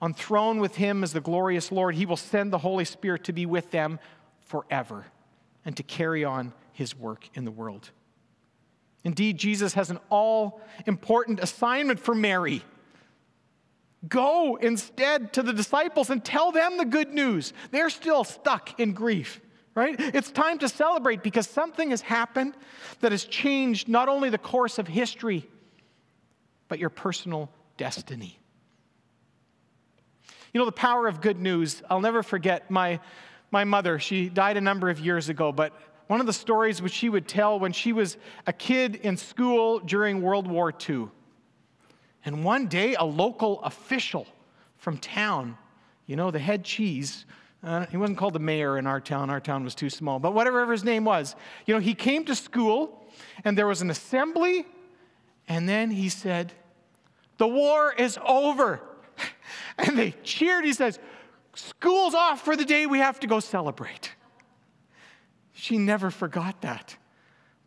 on 0.00 0.14
throne 0.14 0.60
with 0.60 0.76
him 0.76 1.02
as 1.02 1.12
the 1.12 1.20
glorious 1.20 1.72
Lord, 1.72 1.94
he 1.94 2.06
will 2.06 2.16
send 2.16 2.52
the 2.52 2.58
Holy 2.58 2.84
Spirit 2.84 3.24
to 3.24 3.32
be 3.32 3.46
with 3.46 3.70
them 3.70 3.98
forever 4.40 5.06
and 5.64 5.76
to 5.76 5.82
carry 5.82 6.24
on 6.24 6.52
his 6.72 6.96
work 6.96 7.28
in 7.34 7.44
the 7.44 7.50
world. 7.50 7.90
Indeed, 9.04 9.38
Jesus 9.38 9.74
has 9.74 9.90
an 9.90 9.98
all 10.10 10.60
important 10.86 11.40
assignment 11.40 11.98
for 11.98 12.14
Mary 12.14 12.62
Go 14.06 14.56
instead 14.56 15.32
to 15.32 15.42
the 15.42 15.52
disciples 15.52 16.10
and 16.10 16.24
tell 16.24 16.52
them 16.52 16.76
the 16.76 16.84
good 16.84 17.12
news. 17.12 17.52
They're 17.72 17.90
still 17.90 18.22
stuck 18.22 18.78
in 18.78 18.92
grief, 18.92 19.40
right? 19.74 19.96
It's 19.98 20.30
time 20.30 20.58
to 20.58 20.68
celebrate 20.68 21.22
because 21.22 21.48
something 21.48 21.90
has 21.90 22.00
happened 22.00 22.54
that 23.00 23.10
has 23.10 23.24
changed 23.24 23.88
not 23.88 24.08
only 24.08 24.30
the 24.30 24.38
course 24.38 24.78
of 24.78 24.86
history, 24.86 25.48
but 26.68 26.78
your 26.78 26.90
personal 26.90 27.50
destiny. 27.76 28.38
You 30.54 30.60
know, 30.60 30.64
the 30.64 30.72
power 30.72 31.08
of 31.08 31.20
good 31.20 31.40
news, 31.40 31.82
I'll 31.90 32.00
never 32.00 32.22
forget 32.22 32.70
my, 32.70 33.00
my 33.50 33.64
mother. 33.64 33.98
She 33.98 34.28
died 34.28 34.56
a 34.56 34.60
number 34.60 34.90
of 34.90 35.00
years 35.00 35.28
ago, 35.28 35.50
but 35.50 35.72
one 36.06 36.20
of 36.20 36.26
the 36.26 36.32
stories 36.32 36.80
which 36.80 36.92
she 36.92 37.08
would 37.08 37.26
tell 37.26 37.58
when 37.58 37.72
she 37.72 37.92
was 37.92 38.16
a 38.46 38.52
kid 38.52 38.94
in 38.96 39.16
school 39.16 39.80
during 39.80 40.22
World 40.22 40.46
War 40.46 40.72
II 40.88 41.08
and 42.28 42.44
one 42.44 42.66
day, 42.66 42.94
a 42.94 43.04
local 43.06 43.62
official 43.62 44.26
from 44.76 44.98
town. 44.98 45.56
You 46.04 46.14
know, 46.14 46.30
the 46.30 46.38
head 46.38 46.62
cheese. 46.62 47.24
Uh, 47.62 47.86
he 47.86 47.96
wasn't 47.96 48.18
called 48.18 48.34
the 48.34 48.38
mayor 48.38 48.76
in 48.76 48.86
our 48.86 49.00
town. 49.00 49.30
Our 49.30 49.40
town 49.40 49.64
was 49.64 49.74
too 49.74 49.88
small. 49.88 50.18
But 50.18 50.34
whatever 50.34 50.70
his 50.70 50.84
name 50.84 51.06
was, 51.06 51.34
you 51.64 51.72
know, 51.72 51.80
he 51.80 51.94
came 51.94 52.26
to 52.26 52.34
school 52.34 53.02
and 53.44 53.56
there 53.56 53.66
was 53.66 53.80
an 53.80 53.88
assembly. 53.88 54.66
And 55.48 55.66
then 55.66 55.90
he 55.90 56.10
said, 56.10 56.52
The 57.38 57.48
war 57.48 57.94
is 57.94 58.18
over. 58.26 58.82
And 59.78 59.96
they 59.96 60.10
cheered. 60.22 60.66
He 60.66 60.74
says, 60.74 60.98
School's 61.54 62.12
off 62.12 62.44
for 62.44 62.56
the 62.56 62.64
day. 62.64 62.84
We 62.84 62.98
have 62.98 63.20
to 63.20 63.26
go 63.26 63.40
celebrate. 63.40 64.12
She 65.54 65.78
never 65.78 66.10
forgot 66.10 66.60
that. 66.60 66.96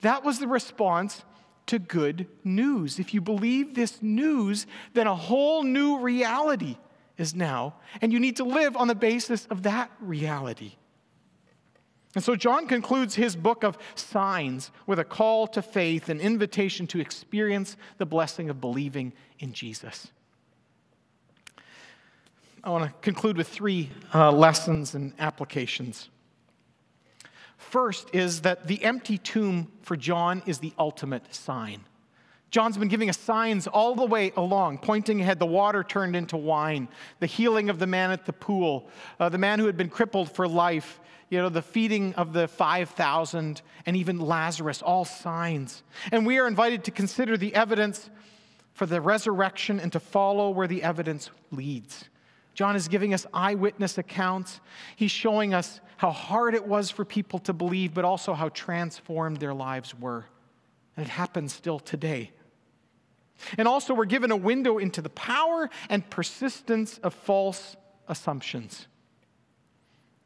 That 0.01 0.23
was 0.23 0.37
the 0.37 0.47
response 0.47 1.23
to 1.71 1.79
good 1.79 2.27
news. 2.43 2.99
If 2.99 3.13
you 3.13 3.21
believe 3.21 3.75
this 3.75 4.01
news, 4.01 4.67
then 4.93 5.07
a 5.07 5.15
whole 5.15 5.63
new 5.63 5.99
reality 5.99 6.75
is 7.17 7.33
now, 7.33 7.75
and 8.01 8.11
you 8.11 8.19
need 8.19 8.35
to 8.37 8.43
live 8.43 8.75
on 8.75 8.89
the 8.89 8.95
basis 8.95 9.45
of 9.45 9.63
that 9.63 9.89
reality. 10.01 10.73
And 12.13 12.21
so 12.21 12.35
John 12.35 12.67
concludes 12.67 13.15
his 13.15 13.37
book 13.37 13.63
of 13.63 13.77
signs 13.95 14.69
with 14.85 14.99
a 14.99 15.05
call 15.05 15.47
to 15.47 15.61
faith, 15.61 16.09
an 16.09 16.19
invitation 16.19 16.87
to 16.87 16.99
experience 16.99 17.77
the 17.99 18.05
blessing 18.05 18.49
of 18.49 18.59
believing 18.59 19.13
in 19.39 19.53
Jesus. 19.53 20.11
I 22.65 22.69
want 22.69 22.83
to 22.83 22.91
conclude 22.99 23.37
with 23.37 23.47
three 23.47 23.91
uh, 24.13 24.29
lessons 24.29 24.93
and 24.93 25.13
applications. 25.19 26.09
First 27.61 28.09
is 28.13 28.41
that 28.41 28.67
the 28.67 28.83
empty 28.83 29.17
tomb 29.17 29.71
for 29.81 29.95
John 29.95 30.41
is 30.45 30.59
the 30.59 30.73
ultimate 30.79 31.33
sign. 31.33 31.85
John's 32.49 32.77
been 32.77 32.89
giving 32.89 33.07
us 33.07 33.17
signs 33.17 33.67
all 33.67 33.95
the 33.95 34.05
way 34.05 34.33
along, 34.35 34.79
pointing 34.79 35.21
ahead. 35.21 35.39
The 35.39 35.45
water 35.45 35.83
turned 35.83 36.15
into 36.15 36.35
wine, 36.35 36.89
the 37.19 37.27
healing 37.27 37.69
of 37.69 37.79
the 37.79 37.87
man 37.87 38.11
at 38.11 38.25
the 38.25 38.33
pool, 38.33 38.89
uh, 39.19 39.29
the 39.29 39.37
man 39.37 39.59
who 39.59 39.67
had 39.67 39.77
been 39.77 39.89
crippled 39.89 40.29
for 40.31 40.47
life, 40.47 40.99
you 41.29 41.37
know, 41.37 41.47
the 41.47 41.61
feeding 41.61 42.13
of 42.15 42.33
the 42.33 42.47
5,000, 42.49 43.61
and 43.85 43.95
even 43.95 44.19
Lazarus, 44.19 44.81
all 44.81 45.05
signs. 45.05 45.83
And 46.11 46.25
we 46.25 46.39
are 46.39 46.47
invited 46.47 46.83
to 46.85 46.91
consider 46.91 47.37
the 47.37 47.55
evidence 47.55 48.09
for 48.73 48.85
the 48.85 48.99
resurrection 48.99 49.79
and 49.79 49.93
to 49.93 49.99
follow 49.99 50.49
where 50.49 50.67
the 50.67 50.83
evidence 50.83 51.29
leads. 51.51 52.05
John 52.53 52.75
is 52.75 52.87
giving 52.87 53.13
us 53.13 53.25
eyewitness 53.33 53.97
accounts. 53.97 54.59
He's 54.95 55.11
showing 55.11 55.53
us 55.53 55.79
how 55.97 56.11
hard 56.11 56.53
it 56.53 56.65
was 56.65 56.89
for 56.89 57.05
people 57.05 57.39
to 57.39 57.53
believe, 57.53 57.93
but 57.93 58.05
also 58.05 58.33
how 58.33 58.49
transformed 58.49 59.37
their 59.37 59.53
lives 59.53 59.97
were. 59.97 60.25
And 60.97 61.05
it 61.05 61.09
happens 61.09 61.53
still 61.53 61.79
today. 61.79 62.31
And 63.57 63.67
also, 63.67 63.93
we're 63.93 64.05
given 64.05 64.31
a 64.31 64.37
window 64.37 64.77
into 64.77 65.01
the 65.01 65.09
power 65.09 65.69
and 65.89 66.07
persistence 66.09 66.99
of 66.99 67.13
false 67.13 67.75
assumptions. 68.07 68.87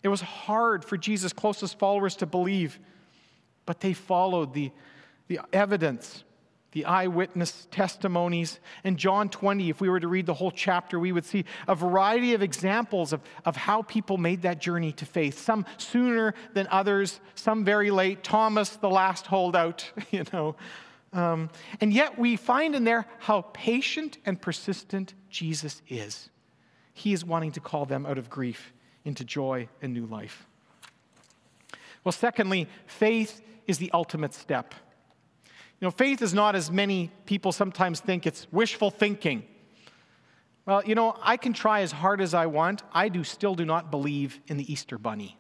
It 0.04 0.10
was 0.10 0.22
hard 0.22 0.84
for 0.84 0.98
Jesus' 0.98 1.34
closest 1.34 1.80
followers 1.80 2.16
to 2.18 2.26
believe, 2.26 2.80
but 3.66 3.80
they 3.80 3.94
followed 3.94 4.54
the, 4.54 4.72
the 5.28 5.40
evidence 5.54 6.24
the 6.76 6.84
eyewitness 6.84 7.70
testimonies. 7.72 8.60
In 8.84 8.98
John 8.98 9.30
20, 9.30 9.70
if 9.70 9.80
we 9.80 9.88
were 9.88 10.02
to 10.02 10.10
read 10.10 10.26
the 10.26 10.34
whole 10.34 10.52
chapter, 10.52 11.00
we 11.00 11.14
would 11.14 11.24
see 11.24 11.46
a 11.70 11.74
variety 11.74 12.34
of 12.34 12.44
examples 12.44 13.14
of, 13.14 13.22
of 13.46 13.56
how 13.56 13.82
people 13.84 14.18
made 14.18 14.42
that 14.42 14.60
journey 14.60 14.92
to 14.92 15.06
faith. 15.06 15.40
Some 15.40 15.66
sooner 15.78 16.34
than 16.54 16.68
others, 16.70 17.22
some 17.34 17.64
very 17.64 17.92
late. 17.92 18.26
Thomas, 18.26 18.76
the 18.76 18.90
last 18.90 19.26
holdout, 19.26 19.90
you 20.12 20.26
know. 20.34 20.58
Um, 21.14 21.50
and 21.80 21.94
yet 21.94 22.20
we 22.20 22.36
find 22.36 22.76
in 22.76 22.84
there 22.84 23.06
how 23.20 23.46
patient 23.54 24.18
and 24.26 24.40
persistent 24.40 25.14
Jesus 25.30 25.82
is. 25.88 26.30
He 26.94 27.14
is 27.14 27.24
wanting 27.24 27.54
to 27.54 27.62
call 27.62 27.86
them 27.86 28.06
out 28.06 28.18
of 28.18 28.30
grief 28.30 28.74
into 29.06 29.24
joy 29.24 29.70
and 29.82 29.94
new 29.94 30.08
life. 30.08 30.46
Well, 32.04 32.12
secondly, 32.12 32.68
faith 32.86 33.42
is 33.66 33.78
the 33.78 33.92
ultimate 33.94 34.34
step. 34.34 34.76
You 35.80 35.88
know, 35.88 35.92
faith 35.92 36.22
is 36.22 36.34
not 36.34 36.56
as 36.56 36.72
many 36.72 37.12
people 37.26 37.52
sometimes 37.52 38.00
think, 38.00 38.26
it's 38.26 38.48
wishful 38.52 38.90
thinking. 38.90 39.44
Well, 40.66 40.84
you 40.86 40.96
know, 40.96 41.16
I 41.22 41.38
can 41.38 41.54
try 41.54 41.82
as 41.82 41.92
hard 41.92 42.22
as 42.22 42.34
I 42.34 42.48
want. 42.48 42.82
I 42.92 43.10
do 43.10 43.24
still 43.24 43.56
do 43.56 43.66
not 43.66 43.92
believe 43.92 44.40
in 44.48 44.58
the 44.58 44.72
Easter 44.72 44.98
bunny. 44.98 45.38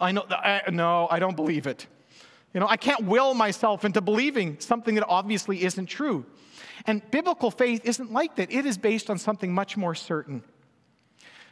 I 0.00 0.12
know, 0.12 0.24
I, 0.30 0.62
no, 0.70 1.08
I 1.10 1.18
don't 1.18 1.36
believe 1.36 1.66
it. 1.66 1.86
You 2.54 2.60
know, 2.60 2.66
I 2.68 2.76
can't 2.76 3.04
will 3.04 3.34
myself 3.34 3.84
into 3.84 4.00
believing 4.00 4.58
something 4.60 4.94
that 4.94 5.06
obviously 5.08 5.62
isn't 5.64 5.86
true. 5.86 6.26
And 6.86 7.02
biblical 7.10 7.50
faith 7.50 7.82
isn't 7.84 8.12
like 8.12 8.36
that. 8.36 8.52
It 8.52 8.66
is 8.66 8.78
based 8.78 9.10
on 9.10 9.18
something 9.18 9.52
much 9.52 9.76
more 9.76 9.94
certain. 9.94 10.42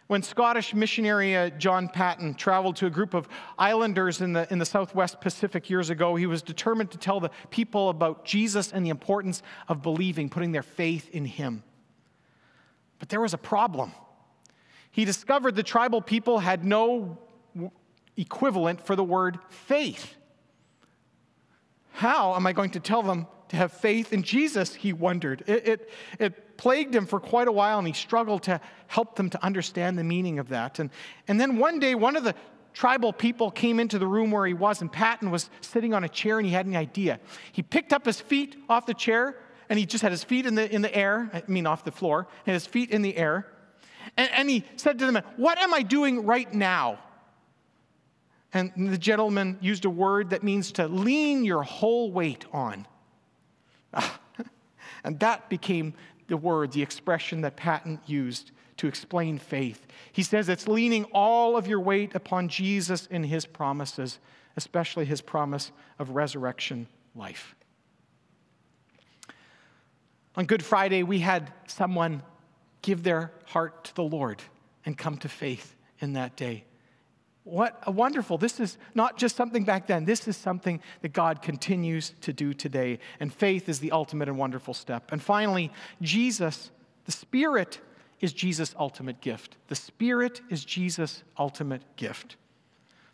When 0.09 0.23
Scottish 0.23 0.75
missionary 0.75 1.37
uh, 1.37 1.51
John 1.51 1.87
Paton 1.87 2.35
traveled 2.35 2.77
to 2.77 2.87
a 2.87 2.91
group 2.91 3.13
of 3.13 3.29
islanders 3.59 4.23
in 4.23 4.33
the, 4.33 4.51
in 4.51 4.59
the 4.59 4.65
Southwest 4.65 5.21
Pacific 5.21 5.69
years 5.69 5.91
ago, 5.91 6.17
he 6.17 6.25
was 6.25 6.41
determined 6.41 6.91
to 6.93 6.99
tell 6.99 7.21
the 7.21 7.31
people 7.51 7.91
about 7.91 8.25
Jesus 8.25 8.73
and 8.73 8.85
the 8.85 8.91
importance 8.91 9.43
of 9.69 9.83
believing, 9.83 10.31
putting 10.31 10.53
their 10.53 10.63
faith 10.63 11.11
in 11.11 11.27
him. 11.27 11.63
But 12.99 13.11
there 13.11 13.21
was 13.21 13.35
a 13.35 13.39
problem. 13.39 13.93
He 14.91 15.05
discovered 15.05 15.55
the 15.55 15.63
tribal 15.63 16.01
people 16.01 16.39
had 16.39 16.65
no 16.65 17.19
equivalent 18.17 18.85
for 18.85 18.97
the 18.97 19.05
word 19.05 19.39
faith. 19.51 20.15
How 21.93 22.35
am 22.35 22.47
I 22.47 22.55
going 22.55 22.71
to 22.71 22.81
tell 22.81 23.03
them 23.03 23.27
to 23.49 23.57
have 23.57 23.73
faith 23.73 24.13
in 24.13 24.23
Jesus? 24.23 24.75
He 24.75 24.93
wondered. 24.93 25.43
It, 25.47 25.69
it, 25.69 25.91
it 26.19 26.57
plagued 26.57 26.95
him 26.95 27.07
for 27.07 27.21
quite 27.21 27.49
a 27.49 27.53
while, 27.53 27.79
and 27.79 27.87
he 27.87 27.93
struggled 27.93 28.43
to 28.45 28.61
help 28.87 29.17
them 29.17 29.31
to 29.31 29.45
understand 29.45 29.99
the 29.99 30.05
meaning 30.05 30.39
of 30.39 30.49
that. 30.49 30.79
And, 30.79 30.91
and 31.27 31.41
then 31.41 31.59
one 31.59 31.79
day, 31.79 31.95
one 31.95 32.17
of 32.17 32.25
the 32.25 32.35
tribal 32.75 33.13
people 33.13 33.51
came 33.51 33.81
into 33.81 33.99
the 33.99 34.07
room 34.07 34.31
where 34.31 34.47
he 34.47 34.55
was, 34.55 34.81
and 34.81 34.93
Paton 34.93 35.31
was 35.31 35.51
sitting 35.61 35.95
on 35.95 36.05
a 36.05 36.09
chair, 36.09 36.39
and 36.39 36.47
he 36.47 36.53
had 36.53 36.67
an 36.67 36.77
idea. 36.77 37.21
He 37.53 37.63
picked 37.63 37.93
up 37.93 38.05
his 38.05 38.21
feet 38.21 38.57
off 38.69 38.87
the 38.87 38.95
chair, 38.95 39.37
and 39.69 39.79
he 39.79 39.87
just 39.87 40.03
had 40.03 40.13
his 40.13 40.25
feet 40.25 40.47
in 40.47 40.55
the, 40.55 40.73
in 40.73 40.83
the 40.83 40.95
air, 40.95 41.31
I 41.33 41.43
mean, 41.49 41.67
off 41.67 41.85
the 41.85 41.93
floor, 41.93 42.27
and 42.47 42.55
his 42.55 42.67
feet 42.67 42.91
in 42.91 43.03
the 43.03 43.17
air. 43.17 43.47
And, 44.17 44.31
and 44.33 44.51
he 44.51 44.65
said 44.77 44.99
to 44.99 45.11
them, 45.11 45.23
What 45.37 45.59
am 45.59 45.75
I 45.75 45.83
doing 45.83 46.25
right 46.25 46.53
now? 46.53 46.99
And 48.55 48.73
the 48.93 48.99
gentleman 48.99 49.59
used 49.61 49.85
a 49.85 49.91
word 49.91 50.31
that 50.31 50.43
means 50.43 50.73
to 50.73 50.89
lean 50.89 51.45
your 51.45 51.63
whole 51.63 52.11
weight 52.11 52.47
on. 52.53 52.87
And 55.05 55.19
that 55.21 55.49
became 55.49 55.95
the 56.29 56.37
word, 56.37 56.73
the 56.73 56.83
expression 56.83 57.41
that 57.43 57.57
Paton 57.57 58.01
used 58.07 58.53
to 58.79 58.87
explain 58.87 59.39
faith. 59.39 59.87
He 60.13 60.23
says 60.23 60.49
it's 60.49 60.69
leaning 60.69 61.05
all 61.13 61.57
of 61.57 61.67
your 61.67 61.81
weight 61.81 62.15
upon 62.15 62.49
Jesus 62.49 63.09
and 63.11 63.27
his 63.27 63.45
promises, 63.45 64.19
especially 64.57 65.05
his 65.05 65.21
promise 65.21 65.73
of 65.99 66.11
resurrection 66.11 66.87
life. 67.15 67.55
On 70.37 70.47
Good 70.47 70.65
Friday, 70.65 71.03
we 71.03 71.19
had 71.19 71.53
someone 71.67 72.23
give 72.83 73.03
their 73.03 73.33
heart 73.47 73.85
to 73.85 73.95
the 73.97 74.05
Lord 74.05 74.41
and 74.87 74.97
come 74.97 75.17
to 75.19 75.29
faith 75.29 75.75
in 75.99 76.13
that 76.13 76.37
day. 76.37 76.65
What 77.49 77.83
a 77.87 77.91
wonderful. 77.91 78.37
This 78.37 78.61
is 78.61 78.77
not 78.95 79.17
just 79.17 79.35
something 79.35 79.65
back 79.65 79.87
then. 79.87 80.05
This 80.05 80.29
is 80.29 80.37
something 80.37 80.81
that 81.01 81.15
God 81.15 81.41
continues 81.41 82.13
to 82.21 82.33
do 82.33 82.53
today. 82.53 82.99
And 83.21 83.33
faith 83.33 83.71
is 83.71 83.81
the 83.81 83.91
ultimate 83.91 84.29
and 84.29 84.37
wonderful 84.37 84.75
step. 84.75 85.13
And 85.13 85.23
finally, 85.23 85.73
Jesus, 86.03 86.71
the 87.07 87.13
Spirit 87.13 87.81
is 88.21 88.35
Jesus' 88.35 88.75
ultimate 88.79 89.23
gift. 89.23 89.57
The 89.69 89.75
Spirit 89.75 90.43
is 90.51 90.63
Jesus' 90.63 91.23
ultimate 91.39 91.83
gift. 91.97 92.37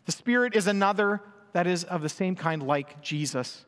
The 0.05 0.11
Spirit 0.11 0.53
is 0.53 0.67
another 0.67 1.21
that 1.53 1.65
is 1.65 1.85
of 1.85 2.01
the 2.01 2.09
same 2.09 2.35
kind 2.35 2.61
like 2.61 3.01
Jesus. 3.01 3.63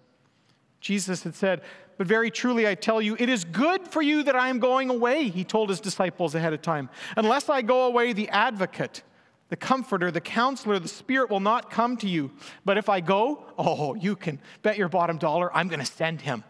Jesus 0.82 1.24
had 1.24 1.34
said, 1.34 1.62
But 1.98 2.08
very 2.08 2.30
truly 2.30 2.68
I 2.68 2.76
tell 2.76 3.02
you, 3.02 3.16
it 3.18 3.30
is 3.30 3.46
good 3.46 3.88
for 3.88 4.02
you 4.02 4.24
that 4.24 4.36
I 4.36 4.50
am 4.50 4.60
going 4.60 4.90
away, 4.90 5.30
he 5.30 5.46
told 5.46 5.70
his 5.70 5.80
disciples 5.80 6.36
ahead 6.36 6.52
of 6.52 6.62
time. 6.62 6.90
Unless 7.16 7.48
I 7.48 7.62
go 7.62 7.86
away, 7.86 8.12
the 8.12 8.28
advocate, 8.28 9.04
the 9.50 9.56
comforter, 9.56 10.12
the 10.12 10.22
counselor, 10.22 10.80
the 10.80 10.88
spirit 10.88 11.30
will 11.30 11.40
not 11.40 11.70
come 11.70 11.98
to 11.98 12.08
you. 12.08 12.32
But 12.66 12.78
if 12.78 12.90
I 12.90 13.00
go, 13.00 13.46
oh, 13.58 13.94
you 13.96 14.16
can 14.16 14.40
bet 14.62 14.78
your 14.78 14.90
bottom 14.90 15.18
dollar 15.18 15.56
I'm 15.56 15.68
going 15.68 15.80
to 15.80 15.86
send 15.86 16.22
him. 16.22 16.44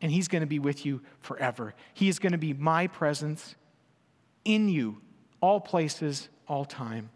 And 0.00 0.10
he's 0.10 0.28
going 0.28 0.40
to 0.40 0.46
be 0.46 0.58
with 0.58 0.84
you 0.84 1.00
forever. 1.20 1.74
He 1.94 2.08
is 2.08 2.18
going 2.18 2.32
to 2.32 2.38
be 2.38 2.52
my 2.52 2.88
presence 2.88 3.54
in 4.44 4.68
you, 4.68 5.00
all 5.40 5.60
places, 5.60 6.28
all 6.48 6.64
time. 6.64 7.10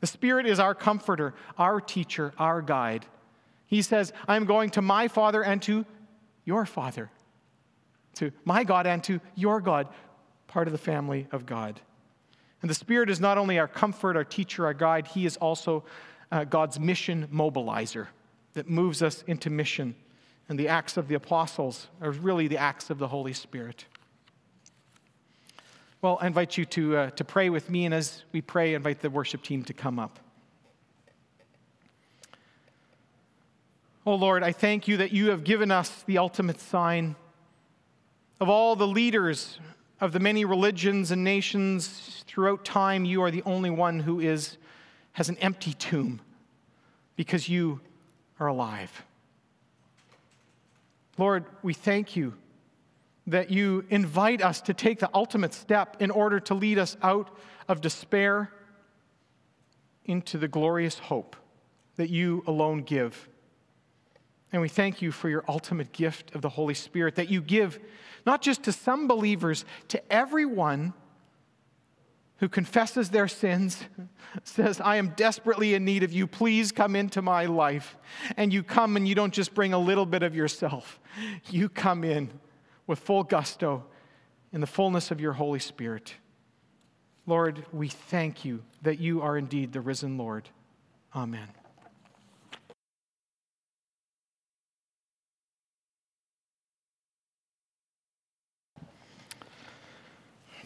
The 0.00 0.06
Spirit 0.06 0.46
is 0.46 0.58
our 0.58 0.74
comforter, 0.74 1.34
our 1.58 1.80
teacher, 1.80 2.32
our 2.38 2.62
guide. 2.62 3.06
He 3.66 3.82
says, 3.82 4.12
I 4.26 4.36
am 4.36 4.46
going 4.46 4.70
to 4.70 4.82
my 4.82 5.08
Father 5.08 5.42
and 5.42 5.60
to 5.62 5.84
your 6.44 6.66
Father, 6.66 7.10
to 8.14 8.32
my 8.44 8.64
God 8.64 8.86
and 8.86 9.02
to 9.04 9.20
your 9.34 9.60
God, 9.60 9.88
part 10.46 10.68
of 10.68 10.72
the 10.72 10.78
family 10.78 11.26
of 11.32 11.46
God. 11.46 11.80
And 12.62 12.70
the 12.70 12.74
Spirit 12.74 13.10
is 13.10 13.20
not 13.20 13.38
only 13.38 13.58
our 13.58 13.68
comfort, 13.68 14.16
our 14.16 14.24
teacher, 14.24 14.64
our 14.66 14.74
guide, 14.74 15.08
He 15.08 15.26
is 15.26 15.36
also 15.36 15.84
uh, 16.30 16.44
God's 16.44 16.78
mission 16.78 17.28
mobilizer 17.32 18.06
that 18.54 18.68
moves 18.68 19.02
us 19.02 19.22
into 19.26 19.50
mission. 19.50 19.94
And 20.48 20.58
the 20.58 20.68
acts 20.68 20.96
of 20.96 21.08
the 21.08 21.14
apostles 21.14 21.88
are 22.00 22.12
really 22.12 22.46
the 22.46 22.58
acts 22.58 22.88
of 22.88 22.98
the 22.98 23.08
Holy 23.08 23.32
Spirit. 23.32 23.86
Well, 26.00 26.18
I 26.20 26.26
invite 26.26 26.56
you 26.56 26.64
to, 26.66 26.96
uh, 26.96 27.10
to 27.10 27.24
pray 27.24 27.48
with 27.48 27.70
me, 27.70 27.84
and 27.84 27.94
as 27.94 28.24
we 28.32 28.40
pray, 28.40 28.74
invite 28.74 29.00
the 29.00 29.10
worship 29.10 29.42
team 29.42 29.62
to 29.64 29.72
come 29.72 29.98
up. 29.98 30.18
Oh 34.04 34.16
Lord, 34.16 34.42
I 34.42 34.50
thank 34.50 34.88
you 34.88 34.96
that 34.96 35.12
you 35.12 35.30
have 35.30 35.44
given 35.44 35.70
us 35.70 36.02
the 36.06 36.18
ultimate 36.18 36.60
sign 36.60 37.14
of 38.40 38.48
all 38.48 38.74
the 38.74 38.86
leaders 38.86 39.60
of 40.02 40.10
the 40.10 40.18
many 40.18 40.44
religions 40.44 41.12
and 41.12 41.22
nations 41.22 42.24
throughout 42.26 42.64
time. 42.64 43.04
You 43.04 43.22
are 43.22 43.30
the 43.30 43.44
only 43.44 43.70
one 43.70 44.00
who 44.00 44.18
is, 44.18 44.58
has 45.12 45.28
an 45.28 45.38
empty 45.38 45.72
tomb 45.74 46.20
because 47.14 47.48
you 47.48 47.80
are 48.40 48.48
alive. 48.48 49.04
Lord, 51.16 51.44
we 51.62 51.72
thank 51.72 52.16
you 52.16 52.34
that 53.28 53.52
you 53.52 53.84
invite 53.90 54.42
us 54.42 54.60
to 54.62 54.74
take 54.74 54.98
the 54.98 55.08
ultimate 55.14 55.54
step 55.54 55.96
in 56.00 56.10
order 56.10 56.40
to 56.40 56.54
lead 56.54 56.78
us 56.78 56.96
out 57.00 57.30
of 57.68 57.80
despair 57.80 58.50
into 60.04 60.36
the 60.36 60.48
glorious 60.48 60.98
hope 60.98 61.36
that 61.94 62.10
you 62.10 62.42
alone 62.48 62.82
give. 62.82 63.28
And 64.52 64.60
we 64.60 64.68
thank 64.68 65.00
you 65.00 65.12
for 65.12 65.28
your 65.28 65.44
ultimate 65.48 65.92
gift 65.92 66.34
of 66.34 66.42
the 66.42 66.50
Holy 66.50 66.74
Spirit 66.74 67.14
that 67.14 67.30
you 67.30 67.40
give 67.40 67.80
not 68.24 68.42
just 68.42 68.62
to 68.64 68.72
some 68.72 69.08
believers, 69.08 69.64
to 69.88 70.12
everyone 70.12 70.92
who 72.38 72.48
confesses 72.48 73.10
their 73.10 73.28
sins, 73.28 73.84
says, 74.44 74.80
I 74.80 74.96
am 74.96 75.10
desperately 75.10 75.74
in 75.74 75.84
need 75.84 76.02
of 76.02 76.12
you. 76.12 76.26
Please 76.26 76.72
come 76.72 76.96
into 76.96 77.22
my 77.22 77.46
life. 77.46 77.96
And 78.36 78.52
you 78.52 78.62
come 78.62 78.96
and 78.96 79.06
you 79.06 79.14
don't 79.14 79.32
just 79.32 79.54
bring 79.54 79.72
a 79.72 79.78
little 79.78 80.06
bit 80.06 80.22
of 80.22 80.34
yourself, 80.34 81.00
you 81.50 81.68
come 81.68 82.04
in 82.04 82.30
with 82.86 82.98
full 82.98 83.22
gusto 83.22 83.84
in 84.52 84.60
the 84.60 84.66
fullness 84.66 85.10
of 85.10 85.20
your 85.20 85.32
Holy 85.32 85.60
Spirit. 85.60 86.14
Lord, 87.26 87.64
we 87.72 87.88
thank 87.88 88.44
you 88.44 88.62
that 88.82 88.98
you 88.98 89.22
are 89.22 89.38
indeed 89.38 89.72
the 89.72 89.80
risen 89.80 90.18
Lord. 90.18 90.48
Amen. 91.14 91.61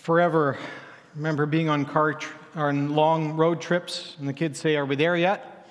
Forever, 0.07 0.57
remember 1.17 1.47
being 1.47 1.69
on 1.69 1.85
car 1.85 2.21
on 2.55 2.95
long 2.95 3.37
road 3.37 3.61
trips, 3.61 4.15
and 4.21 4.29
the 4.29 4.33
kids 4.33 4.61
say, 4.61 4.77
"Are 4.77 4.85
we 4.85 4.95
there 4.95 5.17
yet?" 5.17 5.67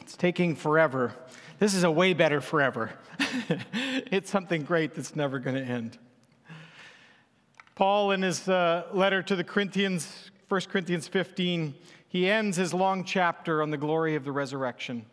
It's 0.00 0.16
taking 0.16 0.56
forever. 0.56 1.14
This 1.60 1.72
is 1.72 1.84
a 1.84 1.90
way 1.92 2.12
better 2.12 2.40
forever. 2.40 2.90
it's 4.10 4.32
something 4.32 4.64
great 4.64 4.94
that's 4.94 5.14
never 5.14 5.38
going 5.38 5.54
to 5.54 5.62
end. 5.62 5.96
Paul, 7.76 8.10
in 8.10 8.22
his 8.22 8.48
uh, 8.48 8.88
letter 8.92 9.22
to 9.22 9.36
the 9.36 9.44
Corinthians, 9.44 10.32
1 10.48 10.62
Corinthians 10.62 11.06
15, 11.06 11.72
he 12.08 12.28
ends 12.28 12.56
his 12.56 12.74
long 12.74 13.04
chapter 13.04 13.62
on 13.62 13.70
the 13.70 13.78
glory 13.78 14.16
of 14.16 14.24
the 14.24 14.32
resurrection 14.32 15.06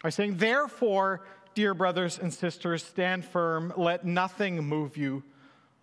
by 0.00 0.10
saying, 0.10 0.36
Therefore, 0.36 1.26
dear 1.56 1.74
brothers 1.74 2.20
and 2.20 2.32
sisters, 2.32 2.84
stand 2.84 3.24
firm, 3.24 3.72
let 3.76 4.04
nothing 4.04 4.62
move 4.62 4.96
you. 4.96 5.24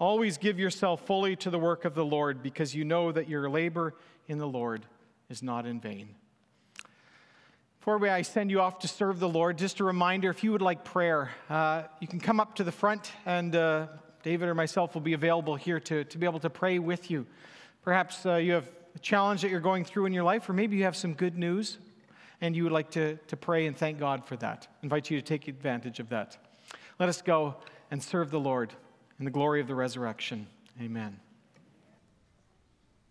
Always 0.06 0.38
give 0.38 0.60
yourself 0.60 1.04
fully 1.08 1.36
to 1.38 1.50
the 1.50 1.58
work 1.58 1.84
of 1.84 1.96
the 1.96 2.06
Lord, 2.06 2.44
because 2.44 2.76
you 2.76 2.86
know 2.86 3.12
that 3.12 3.28
your 3.28 3.50
labor 3.50 3.96
in 4.28 4.38
the 4.38 4.46
Lord 4.46 4.86
is 5.30 5.42
not 5.42 5.66
in 5.66 5.80
vain. 5.80 6.10
Before 7.80 8.08
I 8.08 8.22
send 8.22 8.52
you 8.52 8.62
off 8.62 8.78
to 8.82 8.88
serve 8.88 9.20
the 9.20 9.28
Lord, 9.28 9.58
just 9.58 9.80
a 9.80 9.84
reminder 9.84 10.30
if 10.30 10.44
you 10.44 10.52
would 10.52 10.62
like 10.62 10.84
prayer, 10.84 11.32
uh, 11.50 11.86
you 12.00 12.08
can 12.08 12.20
come 12.20 12.40
up 12.40 12.54
to 12.58 12.64
the 12.64 12.72
front, 12.72 13.14
and 13.26 13.56
uh, 13.56 13.88
David 14.22 14.48
or 14.48 14.54
myself 14.54 14.94
will 14.94 15.02
be 15.02 15.14
available 15.14 15.56
here 15.56 15.80
to, 15.80 16.04
to 16.04 16.18
be 16.20 16.28
able 16.28 16.40
to 16.42 16.52
pray 16.52 16.78
with 16.78 17.10
you. 17.10 17.26
Perhaps 17.82 18.28
uh, 18.28 18.36
you 18.36 18.54
have 18.54 18.70
a 18.94 19.00
challenge 19.00 19.42
that 19.42 19.50
you're 19.50 19.60
going 19.60 19.84
through 19.84 20.06
in 20.06 20.14
your 20.14 20.24
life, 20.24 20.48
or 20.48 20.54
maybe 20.54 20.78
you 20.78 20.84
have 20.84 20.96
some 20.96 21.16
good 21.16 21.36
news 21.36 21.80
and 22.42 22.56
you 22.56 22.62
would 22.62 22.72
like 22.72 22.92
to, 22.92 23.16
to 23.26 23.36
pray 23.36 23.66
and 23.66 23.76
thank 23.76 23.98
God 23.98 24.24
for 24.24 24.36
that. 24.36 24.68
I 24.70 24.84
invite 24.84 25.10
you 25.10 25.20
to 25.20 25.26
take 25.26 25.48
advantage 25.48 26.00
of 26.00 26.10
that. 26.10 26.38
Let 27.00 27.10
us 27.10 27.24
go 27.24 27.56
and 27.90 28.04
serve 28.04 28.30
the 28.30 28.40
Lord 28.40 28.72
in 29.20 29.26
the 29.26 29.32
glory 29.32 29.62
of 29.62 29.68
the 29.68 29.76
resurrection. 29.76 30.48
Amen. 30.82 31.20